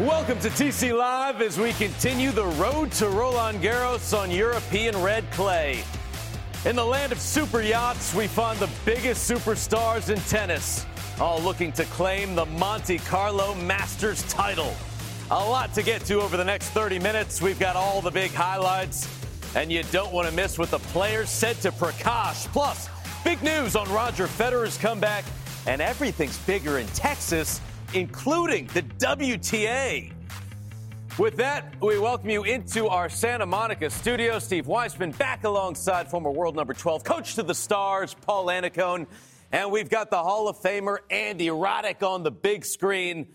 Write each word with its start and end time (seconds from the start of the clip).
Welcome 0.00 0.38
to 0.40 0.48
TC 0.48 0.96
Live 0.96 1.42
as 1.42 1.58
we 1.58 1.72
continue 1.74 2.30
the 2.30 2.46
road 2.46 2.90
to 2.92 3.08
Roland 3.10 3.60
Garros 3.60 4.16
on 4.18 4.30
European 4.30 4.96
red 5.02 5.30
clay. 5.30 5.84
In 6.64 6.76
the 6.76 6.84
land 6.84 7.12
of 7.12 7.20
super 7.20 7.60
yachts, 7.60 8.14
we 8.14 8.26
find 8.26 8.58
the 8.58 8.70
biggest 8.86 9.30
superstars 9.30 10.08
in 10.08 10.18
tennis, 10.22 10.86
all 11.20 11.38
looking 11.40 11.70
to 11.72 11.84
claim 11.84 12.34
the 12.34 12.46
Monte 12.46 12.98
Carlo 13.00 13.54
Masters 13.56 14.22
title. 14.22 14.74
A 15.30 15.34
lot 15.34 15.74
to 15.74 15.82
get 15.82 16.04
to 16.06 16.20
over 16.20 16.36
the 16.38 16.44
next 16.44 16.70
30 16.70 16.98
minutes. 16.98 17.42
We've 17.42 17.60
got 17.60 17.76
all 17.76 18.00
the 18.00 18.10
big 18.10 18.30
highlights, 18.30 19.06
and 19.54 19.72
you 19.72 19.82
don't 19.84 20.12
want 20.12 20.28
to 20.28 20.34
miss 20.34 20.58
what 20.58 20.70
the 20.70 20.78
players 20.78 21.28
said 21.28 21.56
to 21.62 21.72
Prakash. 21.72 22.46
Plus, 22.52 22.88
big 23.24 23.42
news 23.42 23.76
on 23.76 23.90
Roger 23.92 24.26
Federer's 24.26 24.76
comeback, 24.78 25.24
and 25.66 25.80
everything's 25.80 26.38
bigger 26.38 26.78
in 26.78 26.86
Texas, 26.88 27.60
including 27.94 28.66
the 28.68 28.82
WTA. 28.82 30.12
With 31.18 31.36
that, 31.36 31.74
we 31.82 31.98
welcome 31.98 32.30
you 32.30 32.44
into 32.44 32.86
our 32.88 33.08
Santa 33.08 33.44
Monica 33.44 33.90
studio. 33.90 34.38
Steve 34.38 34.66
Weissman 34.66 35.10
back 35.10 35.44
alongside 35.44 36.08
former 36.08 36.30
world 36.30 36.54
number 36.54 36.72
12, 36.72 37.04
coach 37.04 37.34
to 37.34 37.42
the 37.42 37.54
stars, 37.54 38.14
Paul 38.22 38.46
Annacone. 38.46 39.06
And 39.52 39.72
we've 39.72 39.90
got 39.90 40.10
the 40.10 40.22
Hall 40.22 40.48
of 40.48 40.58
Famer 40.60 40.98
Andy 41.10 41.48
Roddick 41.48 42.02
on 42.08 42.22
the 42.22 42.30
big 42.30 42.64
screen. 42.64 43.26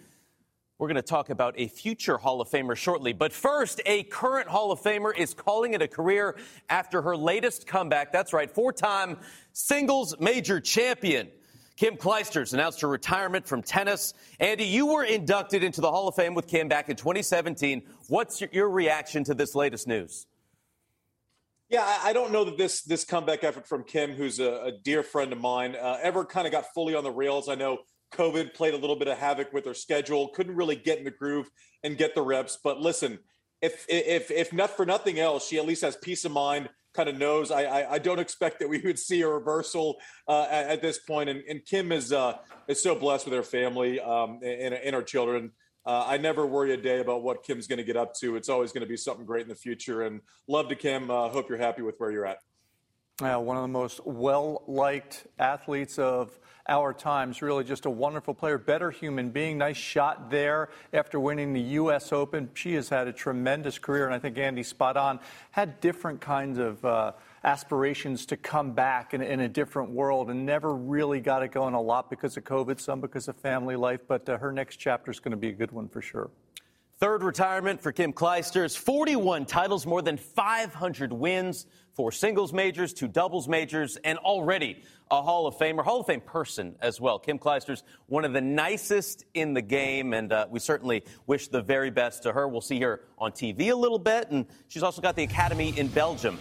We're 0.78 0.88
going 0.88 0.96
to 0.96 1.02
talk 1.02 1.30
about 1.30 1.54
a 1.58 1.70
future 1.70 2.18
Hall 2.18 2.42
of 2.42 2.50
Famer 2.50 2.76
shortly. 2.76 3.14
But 3.14 3.32
first, 3.32 3.80
a 3.86 4.04
current 4.04 4.50
Hall 4.50 4.74
of 4.74 4.82
Famer 4.82 5.18
is 5.18 5.34
calling 5.34 5.74
it 5.74 5.82
a 5.82 5.88
career 5.88 6.36
after 6.70 7.02
her 7.02 7.16
latest 7.16 7.66
comeback. 7.66 8.12
That's 8.12 8.34
right, 8.34 8.52
four 8.52 8.74
time 8.74 9.18
singles 9.54 10.20
major 10.20 10.60
champion. 10.60 11.30
Kim 11.78 11.96
Clijsters 11.96 12.54
announced 12.54 12.82
her 12.82 12.90
retirement 12.90 13.48
from 13.48 13.62
tennis. 13.62 14.14
Andy, 14.40 14.66
you 14.66 14.86
were 14.88 15.04
inducted 15.04 15.64
into 15.64 15.80
the 15.80 15.90
Hall 15.90 16.10
of 16.10 16.16
Fame 16.16 16.34
with 16.34 16.48
Kim 16.48 16.68
back 16.68 16.90
in 16.90 16.98
2017. 16.98 17.82
What's 18.08 18.42
your 18.52 18.70
reaction 18.70 19.24
to 19.26 19.34
this 19.34 19.56
latest 19.56 19.88
news? 19.88 20.26
Yeah, 21.70 21.84
I 22.04 22.14
don't 22.14 22.32
know 22.32 22.44
that 22.44 22.58
this 22.58 22.84
this 22.84 23.06
comeback 23.06 23.44
effort 23.44 23.66
from 23.68 23.84
Kim, 23.86 24.12
who's 24.12 24.40
a, 24.40 24.66
a 24.66 24.72
dear 24.72 25.04
friend 25.04 25.32
of 25.34 25.40
mine, 25.40 25.76
uh, 25.76 26.00
ever 26.02 26.24
kind 26.26 26.46
of 26.46 26.52
got 26.52 26.66
fully 26.74 26.96
on 26.96 27.04
the 27.04 27.12
rails. 27.12 27.50
I 27.50 27.56
know 27.56 27.80
COVID 28.14 28.54
played 28.54 28.74
a 28.74 28.78
little 28.78 28.96
bit 28.96 29.08
of 29.08 29.18
havoc 29.18 29.52
with 29.54 29.66
her 29.66 29.74
schedule, 29.74 30.30
couldn't 30.30 30.56
really 30.56 30.76
get 30.76 30.98
in 30.98 31.04
the 31.04 31.12
groove 31.12 31.50
and 31.84 31.98
get 31.98 32.16
the 32.16 32.22
reps. 32.22 32.58
But 32.64 32.80
listen, 32.80 33.20
if 33.62 33.86
if 33.90 34.32
if 34.32 34.54
not 34.54 34.76
for 34.76 34.86
nothing 34.86 35.20
else, 35.20 35.48
she 35.48 35.58
at 35.58 35.66
least 35.66 35.82
has 35.82 35.96
peace 35.96 36.26
of 36.26 36.32
mind. 36.32 36.70
Kind 36.94 37.10
of 37.10 37.18
knows. 37.18 37.52
I, 37.52 37.64
I, 37.64 37.92
I 37.94 38.00
don't 38.00 38.20
expect 38.20 38.60
that 38.60 38.70
we 38.70 38.80
would 38.80 38.98
see 38.98 39.22
a 39.22 39.28
reversal 39.28 39.98
uh, 40.30 40.48
at, 40.50 40.68
at, 40.68 40.82
this 40.82 40.98
point. 41.00 41.30
And, 41.30 41.44
and 41.50 41.66
Kim 41.66 41.92
is 41.92 42.14
uh, 42.14 42.38
is 42.70 42.82
so 42.82 42.96
blessed 42.96 43.26
with 43.26 43.34
her 43.34 43.44
family 43.44 44.00
um, 44.00 44.40
and, 44.42 44.74
and 44.74 44.96
her 44.96 45.02
children. 45.02 45.52
Uh, 45.86 46.06
I 46.08 46.18
never 46.18 46.48
worry 46.48 46.74
a 46.74 46.78
day 46.78 47.00
about 47.02 47.22
what 47.22 47.44
Kim's 47.44 47.68
going 47.68 47.78
to 47.78 47.84
get 47.84 47.98
up 47.98 48.14
to. 48.16 48.38
It's 48.38 48.50
always 48.50 48.72
going 48.72 48.82
to 48.82 48.88
be 48.88 48.98
something 48.98 49.26
great 49.26 49.44
in 49.44 49.50
the 49.50 49.56
future. 49.56 50.04
And 50.04 50.22
love 50.48 50.70
to 50.70 50.76
Kim. 50.76 51.12
Uh, 51.12 51.28
hope 51.30 51.50
you're 51.50 51.58
happy 51.58 51.82
with 51.82 51.96
where 51.98 52.12
you're 52.12 52.26
at. 52.26 52.38
Yeah, 53.22 53.38
one 53.38 53.56
of 53.56 53.64
the 53.64 53.70
most 53.70 54.06
well 54.06 54.64
liked 54.68 55.28
athletes 55.38 56.00
of 56.00 56.38
our 56.68 56.94
times. 56.94 57.42
Really, 57.42 57.64
just 57.64 57.86
a 57.86 57.90
wonderful 57.90 58.34
player, 58.34 58.58
better 58.58 58.92
human 58.92 59.30
being. 59.30 59.58
Nice 59.58 59.78
shot 59.78 60.30
there 60.30 60.70
after 60.94 61.20
winning 61.20 61.54
the 61.54 61.62
U.S. 61.62 62.12
Open. 62.12 62.50
She 62.54 62.74
has 62.74 62.90
had 62.90 63.08
a 63.08 63.14
tremendous 63.14 63.78
career, 63.78 64.06
and 64.06 64.14
I 64.14 64.20
think 64.20 64.38
Andy 64.38 64.64
spot 64.64 64.98
on. 64.98 65.20
Had 65.52 65.80
different 65.80 66.22
kinds 66.22 66.58
of 66.58 66.84
uh, 66.84 67.12
aspirations 67.44 68.26
to 68.28 68.38
come 68.38 68.72
back 68.72 69.14
in, 69.14 69.22
in, 69.22 69.40
a 69.40 69.50
different 69.50 69.92
world, 69.92 70.30
and 70.30 70.46
never 70.46 70.76
really 70.76 71.20
got 71.20 71.44
it 71.44 71.52
going. 71.52 71.74
A 71.74 71.82
lot 71.82 72.10
because 72.10 72.38
of 72.38 72.44
COVID, 72.44 72.80
some 72.80 73.02
because 73.02 73.28
of 73.28 73.36
family 73.38 73.76
life. 73.76 74.02
But 74.08 74.28
uh, 74.28 74.38
her 74.38 74.52
next 74.52 74.78
chapter 74.78 75.12
is 75.12 75.20
going 75.20 75.32
to 75.32 75.38
be 75.38 75.50
a 75.50 75.54
good 75.54 75.72
one 75.72 75.88
for 75.88 76.02
sure. 76.02 76.30
Third 76.98 77.24
retirement 77.24 77.82
for 77.82 77.92
Kim 77.92 78.14
Clijsters. 78.14 78.78
41 78.78 79.46
titles, 79.46 79.86
more 79.86 80.02
than 80.02 80.16
500 80.16 81.12
wins, 81.12 81.66
four 81.92 82.10
singles 82.10 82.54
majors, 82.54 82.94
two 82.94 83.10
doubles 83.10 83.50
majors, 83.50 83.98
and 84.06 84.18
already 84.20 84.82
a 85.12 85.22
Hall 85.22 85.46
of 85.46 85.56
Famer, 85.56 85.84
Hall 85.84 86.00
of 86.00 86.06
Fame 86.06 86.22
person 86.22 86.74
as 86.80 87.02
well. 87.02 87.20
Kim 87.20 87.38
Clijsters, 87.38 87.84
one 88.06 88.24
of 88.24 88.32
the 88.32 88.40
nicest 88.40 89.26
in 89.34 89.54
the 89.54 89.62
game, 89.62 90.14
and 90.14 90.32
uh, 90.32 90.48
we 90.50 90.58
certainly 90.58 91.04
wish 91.28 91.50
the 91.50 91.62
very 91.62 91.92
best 91.92 92.24
to 92.24 92.32
her. 92.32 92.48
We'll 92.48 92.62
see 92.62 92.80
her 92.80 93.02
on 93.18 93.34
TV 93.34 93.72
a 93.72 93.76
little 93.76 94.00
bit, 94.00 94.32
and 94.32 94.46
she's 94.70 94.84
also 94.84 95.02
got 95.02 95.18
the 95.18 95.24
Academy 95.24 95.78
in 95.78 95.90
Belgium. 95.90 96.40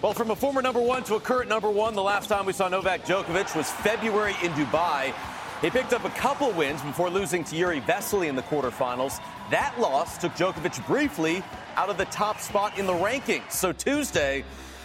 Well, 0.00 0.14
from 0.14 0.30
a 0.30 0.36
former 0.36 0.62
number 0.62 0.80
one 0.80 1.02
to 1.04 1.16
a 1.16 1.20
current 1.20 1.48
number 1.48 1.70
one, 1.70 1.96
the 1.96 2.02
last 2.04 2.28
time 2.28 2.46
we 2.46 2.52
saw 2.52 2.68
Novak 2.68 3.04
Djokovic 3.04 3.56
was 3.56 3.68
February 3.68 4.36
in 4.44 4.52
Dubai. 4.52 5.12
He 5.60 5.70
picked 5.70 5.92
up 5.92 6.04
a 6.04 6.10
couple 6.10 6.52
wins 6.52 6.80
before 6.82 7.10
losing 7.10 7.42
to 7.42 7.56
Jiri 7.56 7.82
Vesely 7.82 8.28
in 8.28 8.36
the 8.36 8.42
quarterfinals. 8.42 9.20
That 9.50 9.80
loss 9.80 10.18
took 10.18 10.32
Djokovic 10.32 10.86
briefly 10.86 11.42
out 11.76 11.88
of 11.88 11.96
the 11.96 12.04
top 12.06 12.38
spot 12.38 12.78
in 12.78 12.86
the 12.86 12.92
rankings. 12.92 13.52
So 13.52 13.72
Tuesday, 13.72 14.44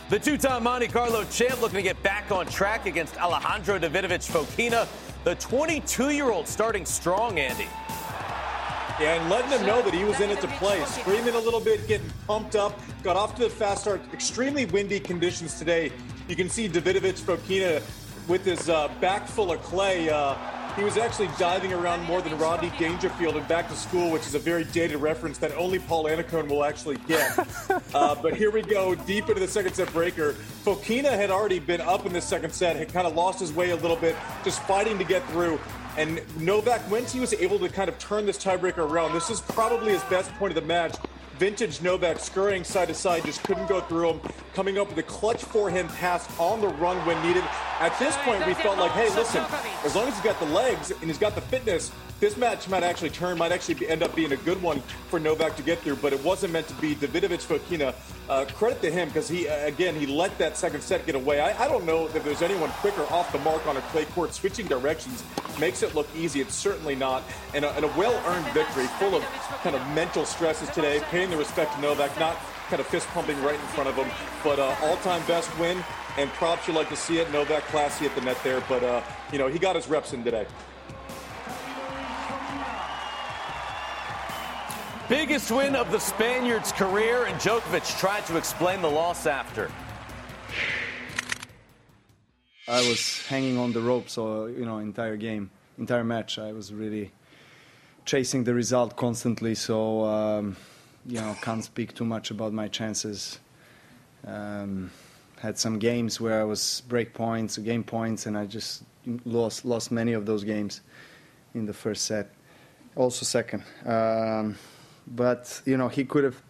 the 0.09 0.17
two-time 0.17 0.63
Monte 0.63 0.87
Carlo 0.87 1.25
champ 1.25 1.61
looking 1.61 1.77
to 1.77 1.81
get 1.81 2.01
back 2.01 2.31
on 2.31 2.45
track 2.45 2.85
against 2.85 3.17
Alejandro 3.17 3.77
Davidovich 3.77 4.31
Fokina. 4.31 4.87
The 5.25 5.35
22-year-old 5.35 6.47
starting 6.47 6.85
strong, 6.85 7.39
Andy. 7.39 7.67
Yeah, 9.01 9.19
and 9.19 9.29
letting 9.29 9.51
him 9.51 9.65
know 9.65 9.81
that 9.81 9.93
he 9.93 10.05
was 10.05 10.21
in 10.21 10.29
it 10.29 10.39
to 10.39 10.47
play. 10.47 10.81
Screaming 10.85 11.33
a 11.33 11.39
little 11.39 11.59
bit, 11.59 11.85
getting 11.87 12.09
pumped 12.25 12.55
up. 12.55 12.79
Got 13.03 13.17
off 13.17 13.35
to 13.35 13.43
the 13.43 13.49
fast 13.49 13.81
start. 13.81 14.01
Extremely 14.13 14.65
windy 14.65 14.99
conditions 14.99 15.59
today. 15.59 15.91
You 16.29 16.37
can 16.37 16.47
see 16.47 16.69
Davidovich 16.69 17.19
Fokina 17.19 17.81
with 18.29 18.45
his 18.45 18.69
uh, 18.69 18.87
back 19.01 19.27
full 19.27 19.51
of 19.51 19.61
clay. 19.61 20.09
Uh, 20.09 20.35
he 20.75 20.83
was 20.83 20.97
actually 20.97 21.29
diving 21.37 21.71
around 21.73 22.03
more 22.03 22.21
than 22.21 22.37
Rodney 22.37 22.71
Dangerfield 22.79 23.35
in 23.35 23.43
Back 23.43 23.69
to 23.69 23.75
School, 23.75 24.11
which 24.11 24.25
is 24.25 24.35
a 24.35 24.39
very 24.39 24.63
dated 24.63 24.97
reference 24.97 25.37
that 25.37 25.51
only 25.55 25.79
Paul 25.79 26.05
Annacone 26.05 26.47
will 26.47 26.63
actually 26.63 26.97
get. 27.07 27.37
uh, 27.93 28.15
but 28.15 28.35
here 28.35 28.49
we 28.51 28.61
go, 28.61 28.95
deep 28.95 29.29
into 29.29 29.39
the 29.39 29.47
second 29.47 29.73
set 29.73 29.91
breaker. 29.93 30.33
Fokina 30.63 31.11
had 31.11 31.29
already 31.29 31.59
been 31.59 31.81
up 31.81 32.05
in 32.05 32.13
the 32.13 32.21
second 32.21 32.51
set, 32.51 32.75
had 32.75 32.91
kind 32.91 33.05
of 33.05 33.15
lost 33.15 33.39
his 33.39 33.53
way 33.53 33.69
a 33.69 33.75
little 33.75 33.97
bit, 33.97 34.15
just 34.43 34.61
fighting 34.63 34.97
to 34.97 35.03
get 35.03 35.23
through. 35.29 35.59
And 35.95 36.21
Novak, 36.39 36.89
once 36.89 37.13
he 37.13 37.19
was 37.19 37.33
able 37.33 37.59
to 37.59 37.69
kind 37.69 37.87
of 37.87 37.99
turn 37.99 38.25
this 38.25 38.43
tiebreaker 38.43 38.79
around, 38.79 39.13
this 39.13 39.29
is 39.29 39.41
probably 39.41 39.93
his 39.93 40.03
best 40.05 40.33
point 40.35 40.51
of 40.51 40.55
the 40.55 40.67
match 40.67 40.95
vintage 41.43 41.81
Novak 41.81 42.19
scurrying 42.19 42.63
side 42.63 42.87
to 42.87 42.93
side, 42.93 43.21
just 43.25 43.43
couldn't 43.43 43.67
go 43.67 43.81
through 43.81 44.11
him, 44.11 44.21
coming 44.53 44.77
up 44.77 44.87
with 44.87 44.97
a 44.97 45.03
clutch 45.03 45.43
forehand 45.43 45.89
pass 45.89 46.25
on 46.39 46.61
the 46.61 46.69
run 46.69 46.95
when 47.05 47.21
needed. 47.21 47.43
At 47.81 47.99
this 47.99 48.15
point, 48.19 48.47
we 48.47 48.53
felt 48.53 48.77
like, 48.77 48.91
hey, 48.91 49.13
listen, 49.13 49.43
as 49.83 49.93
long 49.93 50.07
as 50.07 50.13
he's 50.13 50.23
got 50.23 50.39
the 50.39 50.45
legs 50.45 50.91
and 50.91 51.03
he's 51.03 51.17
got 51.17 51.35
the 51.35 51.41
fitness, 51.41 51.91
this 52.19 52.37
match 52.37 52.69
might 52.69 52.83
actually 52.83 53.09
turn, 53.09 53.37
might 53.37 53.51
actually 53.51 53.75
be, 53.75 53.87
end 53.87 54.03
up 54.03 54.15
being 54.15 54.31
a 54.31 54.37
good 54.37 54.61
one 54.61 54.81
for 55.09 55.19
Novak 55.19 55.55
to 55.57 55.63
get 55.63 55.79
through, 55.79 55.97
but 55.97 56.13
it 56.13 56.23
wasn't 56.23 56.53
meant 56.53 56.67
to 56.67 56.73
be. 56.75 56.95
Davidovich 56.95 57.45
Fokina, 57.45 57.93
uh, 58.29 58.45
credit 58.45 58.81
to 58.81 58.91
him 58.91 59.09
because 59.09 59.27
he, 59.27 59.47
uh, 59.47 59.65
again, 59.65 59.95
he 59.95 60.05
let 60.05 60.37
that 60.37 60.55
second 60.55 60.81
set 60.81 61.05
get 61.05 61.15
away. 61.15 61.41
I, 61.41 61.65
I, 61.65 61.67
don't 61.67 61.85
know 61.85 62.07
if 62.07 62.23
there's 62.23 62.41
anyone 62.41 62.69
quicker 62.69 63.03
off 63.13 63.31
the 63.31 63.39
mark 63.39 63.65
on 63.67 63.77
a 63.77 63.81
clay 63.81 64.05
court. 64.05 64.33
Switching 64.33 64.67
directions 64.67 65.23
makes 65.59 65.83
it 65.83 65.95
look 65.95 66.07
easy. 66.15 66.39
It's 66.39 66.53
certainly 66.53 66.95
not. 66.95 67.23
And 67.53 67.65
a, 67.65 67.71
and 67.71 67.83
a 67.83 67.89
well 67.89 68.15
earned 68.27 68.45
victory, 68.53 68.85
full 68.99 69.15
of 69.15 69.23
kind 69.61 69.75
of 69.75 69.85
mental 69.89 70.25
stresses 70.25 70.69
today, 70.69 71.01
paying 71.11 71.29
the 71.29 71.37
respect 71.37 71.75
to 71.75 71.81
Novak, 71.81 72.17
not 72.19 72.37
kind 72.69 72.79
of 72.79 72.87
fist 72.87 73.07
pumping 73.09 73.41
right 73.43 73.55
in 73.55 73.67
front 73.67 73.89
of 73.89 73.95
him, 73.95 74.09
but 74.43 74.59
uh, 74.59 74.75
all 74.83 74.97
time 74.97 75.21
best 75.27 75.55
win. 75.59 75.83
And 76.17 76.29
props, 76.31 76.67
you 76.67 76.73
like 76.73 76.89
to 76.89 76.95
see 76.95 77.17
it. 77.17 77.31
Novak 77.31 77.63
classy 77.63 78.05
at 78.05 78.13
the 78.15 78.21
net 78.21 78.37
there, 78.43 78.63
but, 78.69 78.83
uh, 78.83 79.01
you 79.31 79.39
know, 79.39 79.47
he 79.47 79.57
got 79.57 79.75
his 79.75 79.87
reps 79.87 80.13
in 80.13 80.23
today. 80.23 80.45
Biggest 85.09 85.51
win 85.51 85.75
of 85.75 85.91
the 85.91 85.99
Spaniard's 85.99 86.71
career, 86.71 87.25
and 87.25 87.35
Djokovic 87.35 87.99
tried 87.99 88.25
to 88.27 88.37
explain 88.37 88.81
the 88.81 88.89
loss 88.89 89.25
after. 89.25 89.69
I 92.69 92.87
was 92.87 93.27
hanging 93.27 93.57
on 93.57 93.73
the 93.73 93.81
rope, 93.81 94.07
so 94.07 94.45
you 94.45 94.65
know, 94.65 94.77
entire 94.77 95.17
game, 95.17 95.51
entire 95.77 96.05
match, 96.05 96.39
I 96.39 96.53
was 96.53 96.73
really 96.73 97.11
chasing 98.05 98.45
the 98.45 98.53
result 98.53 98.95
constantly. 98.95 99.55
So 99.55 100.05
um, 100.05 100.55
you 101.05 101.19
know, 101.19 101.35
can't 101.41 101.65
speak 101.65 101.93
too 101.93 102.05
much 102.05 102.31
about 102.31 102.53
my 102.53 102.69
chances. 102.69 103.39
Um, 104.25 104.89
had 105.39 105.57
some 105.57 105.79
games 105.79 106.21
where 106.21 106.39
I 106.39 106.45
was 106.45 106.81
break 106.87 107.13
points, 107.13 107.57
game 107.57 107.83
points, 107.83 108.25
and 108.25 108.37
I 108.37 108.45
just 108.45 108.83
lost 109.25 109.65
lost 109.65 109.91
many 109.91 110.13
of 110.13 110.25
those 110.25 110.45
games 110.45 110.79
in 111.53 111.65
the 111.65 111.73
first 111.73 112.05
set, 112.05 112.31
also 112.95 113.25
second. 113.25 113.63
Um, 113.85 114.55
but 115.07 115.61
you 115.65 115.77
know 115.77 115.87
he 115.87 116.05
could 116.05 116.23
have 116.23 116.41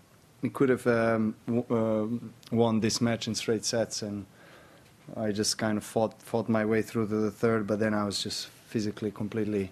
he 0.42 0.50
could 0.50 0.70
have 0.70 0.86
um, 0.88 1.36
uh, 1.70 2.06
won 2.56 2.80
this 2.82 3.00
match 3.02 3.28
in 3.28 3.36
straight 3.36 3.66
sets, 3.66 4.02
and 4.02 4.26
I 5.16 5.32
just 5.32 5.58
kind 5.58 5.78
of 5.78 5.84
fought 5.84 6.22
fought 6.22 6.50
my 6.50 6.66
way 6.66 6.82
through 6.82 7.08
to 7.08 7.16
the 7.16 7.32
third. 7.32 7.66
But 7.68 7.80
then 7.80 7.94
I 7.94 8.04
was 8.04 8.22
just 8.22 8.48
physically 8.68 9.12
completely 9.12 9.72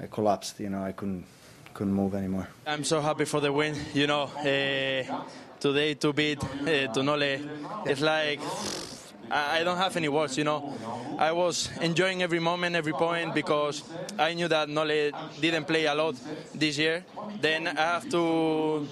I 0.00 0.06
collapsed. 0.06 0.60
You 0.60 0.70
know 0.70 0.82
I 0.82 0.92
couldn't 0.92 1.24
couldn't 1.72 1.94
move 1.94 2.14
anymore. 2.14 2.48
I'm 2.66 2.84
so 2.84 3.00
happy 3.00 3.24
for 3.24 3.40
the 3.40 3.52
win. 3.52 3.74
You 3.94 4.06
know, 4.06 4.24
uh, 4.24 5.24
today 5.60 5.94
to 5.94 6.12
beat 6.12 6.42
uh, 6.42 6.92
it's 7.86 8.00
like 8.00 8.40
I 9.34 9.64
don't 9.64 9.76
have 9.76 9.96
any 9.96 10.08
words, 10.08 10.38
you 10.38 10.44
know. 10.44 10.72
I 11.18 11.32
was 11.32 11.68
enjoying 11.80 12.22
every 12.22 12.38
moment, 12.38 12.76
every 12.76 12.92
point 12.92 13.34
because 13.34 13.82
I 14.16 14.32
knew 14.34 14.46
that 14.48 14.68
Nole 14.68 15.10
didn't 15.40 15.64
play 15.64 15.86
a 15.86 15.94
lot 15.94 16.14
this 16.54 16.78
year. 16.78 17.04
Then 17.40 17.66
I 17.66 17.80
have 17.94 18.08
to 18.10 18.86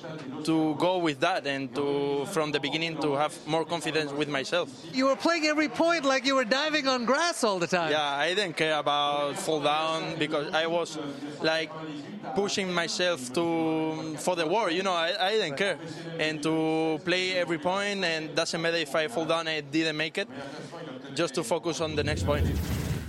to 0.45 0.75
go 0.75 0.99
with 0.99 1.21
that 1.21 1.47
and 1.47 1.73
to 1.77 2.27
from 2.33 2.51
the 2.51 2.59
beginning 2.59 3.01
to 3.03 3.15
have 3.15 3.33
more 3.47 3.65
confidence 3.65 4.13
with 4.13 4.29
myself. 4.29 4.69
You 4.93 5.07
were 5.07 5.17
playing 5.17 5.47
every 5.47 5.69
point 5.69 6.05
like 6.05 6.27
you 6.27 6.35
were 6.35 6.45
diving 6.45 6.89
on 6.89 7.05
grass 7.05 7.45
all 7.45 7.59
the 7.61 7.69
time. 7.69 7.93
Yeah, 7.93 8.03
I 8.03 8.35
didn't 8.35 8.57
care 8.57 8.79
about 8.79 9.39
fall 9.39 9.61
down 9.61 10.19
because 10.19 10.53
I 10.53 10.67
was 10.67 10.99
like 11.41 11.71
pushing 12.35 12.73
myself 12.73 13.33
to 13.35 14.17
for 14.19 14.37
the 14.37 14.47
war. 14.47 14.71
You 14.71 14.83
know, 14.83 14.93
I, 14.93 15.13
I 15.21 15.33
didn't 15.33 15.57
care 15.57 15.79
and 16.19 16.43
to 16.43 17.01
play 17.05 17.37
every 17.37 17.59
point 17.59 18.05
and 18.05 18.35
doesn't 18.35 18.61
matter 18.61 18.77
if 18.77 18.95
I 18.95 19.09
fall 19.09 19.25
down 19.25 19.49
I 19.49 19.61
didn't 19.61 19.97
make 19.97 20.19
it 20.19 20.29
just 21.15 21.35
to 21.35 21.43
focus 21.43 21.81
on 21.81 21.95
the 21.97 22.05
next 22.05 22.25
point. 22.25 22.47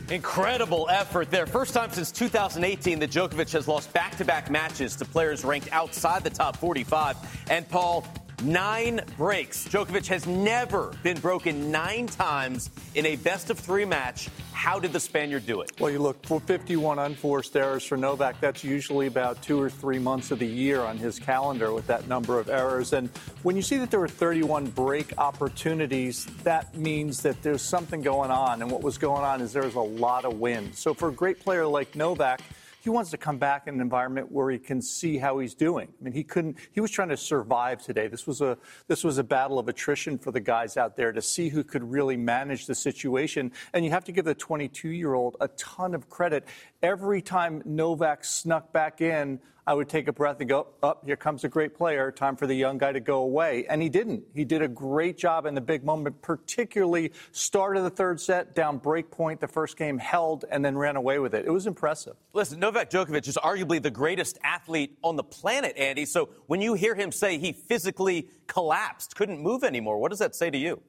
Incredible 0.09 0.87
effort 0.89 1.31
there. 1.31 1.45
First 1.45 1.73
time 1.73 1.89
since 1.91 2.11
2018 2.11 2.99
that 2.99 3.09
Djokovic 3.09 3.51
has 3.53 3.67
lost 3.67 3.91
back 3.93 4.17
to 4.17 4.25
back 4.25 4.51
matches 4.51 4.95
to 4.97 5.05
players 5.05 5.45
ranked 5.45 5.69
outside 5.71 6.23
the 6.23 6.29
top 6.29 6.57
45. 6.57 7.15
And 7.49 7.67
Paul, 7.69 8.05
nine 8.43 9.01
breaks. 9.17 9.67
Djokovic 9.67 10.07
has 10.07 10.27
never 10.27 10.93
been 11.03 11.19
broken 11.19 11.71
nine 11.71 12.07
times 12.07 12.69
in 12.95 13.05
a 13.05 13.15
best 13.15 13.49
of 13.49 13.57
three 13.57 13.85
match. 13.85 14.29
How 14.51 14.79
did 14.79 14.93
the 14.93 14.99
Spaniard 14.99 15.45
do 15.45 15.61
it? 15.61 15.71
Well, 15.79 15.91
you 15.91 15.99
look 15.99 16.25
for 16.25 16.39
51 16.39 16.99
unforced 16.99 17.55
errors 17.55 17.83
for 17.83 17.97
Novak. 17.97 18.39
That's 18.39 18.63
usually 18.63 19.07
about 19.07 19.41
two 19.41 19.61
or 19.61 19.69
three 19.69 19.99
months 19.99 20.31
of 20.31 20.39
the 20.39 20.47
year 20.47 20.81
on 20.81 20.97
his 20.97 21.19
calendar 21.19 21.73
with 21.73 21.87
that 21.87 22.07
number 22.07 22.39
of 22.39 22.49
errors. 22.49 22.93
And 22.93 23.09
when 23.43 23.55
you 23.55 23.61
see 23.61 23.77
that 23.77 23.91
there 23.91 23.99
were 23.99 24.07
31 24.07 24.67
break 24.67 25.13
opportunities, 25.17 26.25
that 26.43 26.77
means 26.77 27.21
that 27.23 27.41
there's 27.41 27.61
something 27.61 28.01
going 28.01 28.31
on. 28.31 28.61
And 28.61 28.71
what 28.71 28.81
was 28.81 28.97
going 28.97 29.23
on 29.23 29.41
is 29.41 29.53
there 29.53 29.63
was 29.63 29.75
a 29.75 29.79
lot 29.79 30.25
of 30.25 30.39
wind. 30.39 30.75
So 30.75 30.93
for 30.93 31.09
a 31.09 31.13
great 31.13 31.39
player 31.39 31.65
like 31.65 31.95
Novak, 31.95 32.41
he 32.83 32.89
wants 32.89 33.11
to 33.11 33.17
come 33.17 33.37
back 33.37 33.67
in 33.67 33.75
an 33.75 33.79
environment 33.79 34.29
where 34.29 34.51
he 34.51 34.59
can 34.59 34.81
see 34.81 35.17
how 35.17 35.39
he's 35.39 35.55
doing. 35.55 35.87
I 35.87 36.03
mean, 36.03 36.13
he 36.13 36.21
couldn't. 36.21 36.57
He 36.73 36.81
was 36.81 36.91
trying 36.91 37.07
to 37.09 37.17
survive 37.17 37.81
today. 37.81 38.09
This 38.09 38.27
was 38.27 38.41
a 38.41 38.57
this 38.89 39.05
was 39.05 39.17
a 39.19 39.23
battle 39.23 39.57
of 39.57 39.69
attrition 39.69 40.17
for 40.17 40.33
the 40.33 40.41
guys 40.41 40.75
out 40.75 40.97
there 40.97 41.13
to 41.13 41.21
see 41.21 41.47
who 41.47 41.63
could 41.63 41.81
really 41.81 42.17
manage 42.17 42.65
the 42.65 42.75
situation. 42.75 43.53
And 43.73 43.85
you 43.85 43.91
have 43.91 44.03
to 44.03 44.11
give 44.11 44.25
the 44.25 44.35
22 44.35 44.89
year 44.89 45.13
old 45.13 45.37
a 45.39 45.47
ton 45.47 45.95
of 45.95 46.09
credit. 46.09 46.45
Every 46.81 47.21
time 47.21 47.61
Novak 47.63 48.25
snuck 48.25 48.73
back 48.73 48.99
in, 48.99 49.39
I 49.65 49.73
would 49.73 49.87
take 49.87 50.09
a 50.09 50.13
breath 50.13 50.41
and 50.41 50.49
go, 50.49 50.67
up, 50.81 50.99
oh, 51.01 51.05
here 51.05 51.15
comes 51.15 51.45
a 51.45 51.49
great 51.49 51.73
player. 51.73 52.11
Time 52.11 52.35
for 52.35 52.45
the 52.45 52.53
young 52.53 52.77
guy 52.77 52.91
to 52.91 52.99
go 52.99 53.19
away. 53.19 53.65
And 53.69 53.81
he 53.81 53.87
didn't. 53.87 54.23
He 54.33 54.43
did 54.43 54.61
a 54.61 54.67
great 54.67 55.17
job 55.17 55.45
in 55.45 55.55
the 55.55 55.61
big 55.61 55.85
moment, 55.85 56.21
particularly 56.21 57.13
start 57.31 57.77
of 57.77 57.83
the 57.83 57.89
third 57.89 58.19
set, 58.19 58.55
down 58.55 58.77
break 58.77 59.09
point. 59.09 59.39
The 59.39 59.47
first 59.47 59.77
game 59.77 59.97
held 59.97 60.43
and 60.51 60.65
then 60.65 60.77
ran 60.77 60.97
away 60.97 61.19
with 61.19 61.33
it. 61.33 61.45
It 61.45 61.51
was 61.51 61.65
impressive. 61.65 62.15
Listen, 62.33 62.59
Novak 62.59 62.89
Djokovic 62.89 63.27
is 63.27 63.37
arguably 63.37 63.81
the 63.81 63.91
greatest 63.91 64.37
athlete 64.43 64.97
on 65.01 65.15
the 65.15 65.23
planet, 65.23 65.77
Andy. 65.77 66.05
So 66.05 66.29
when 66.47 66.59
you 66.59 66.73
hear 66.73 66.93
him 66.93 67.13
say 67.13 67.37
he 67.37 67.53
physically 67.53 68.27
collapsed, 68.47 69.15
couldn't 69.15 69.39
move 69.39 69.63
anymore, 69.63 69.97
what 69.97 70.09
does 70.09 70.19
that 70.19 70.35
say 70.35 70.49
to 70.49 70.57
you? 70.57 70.81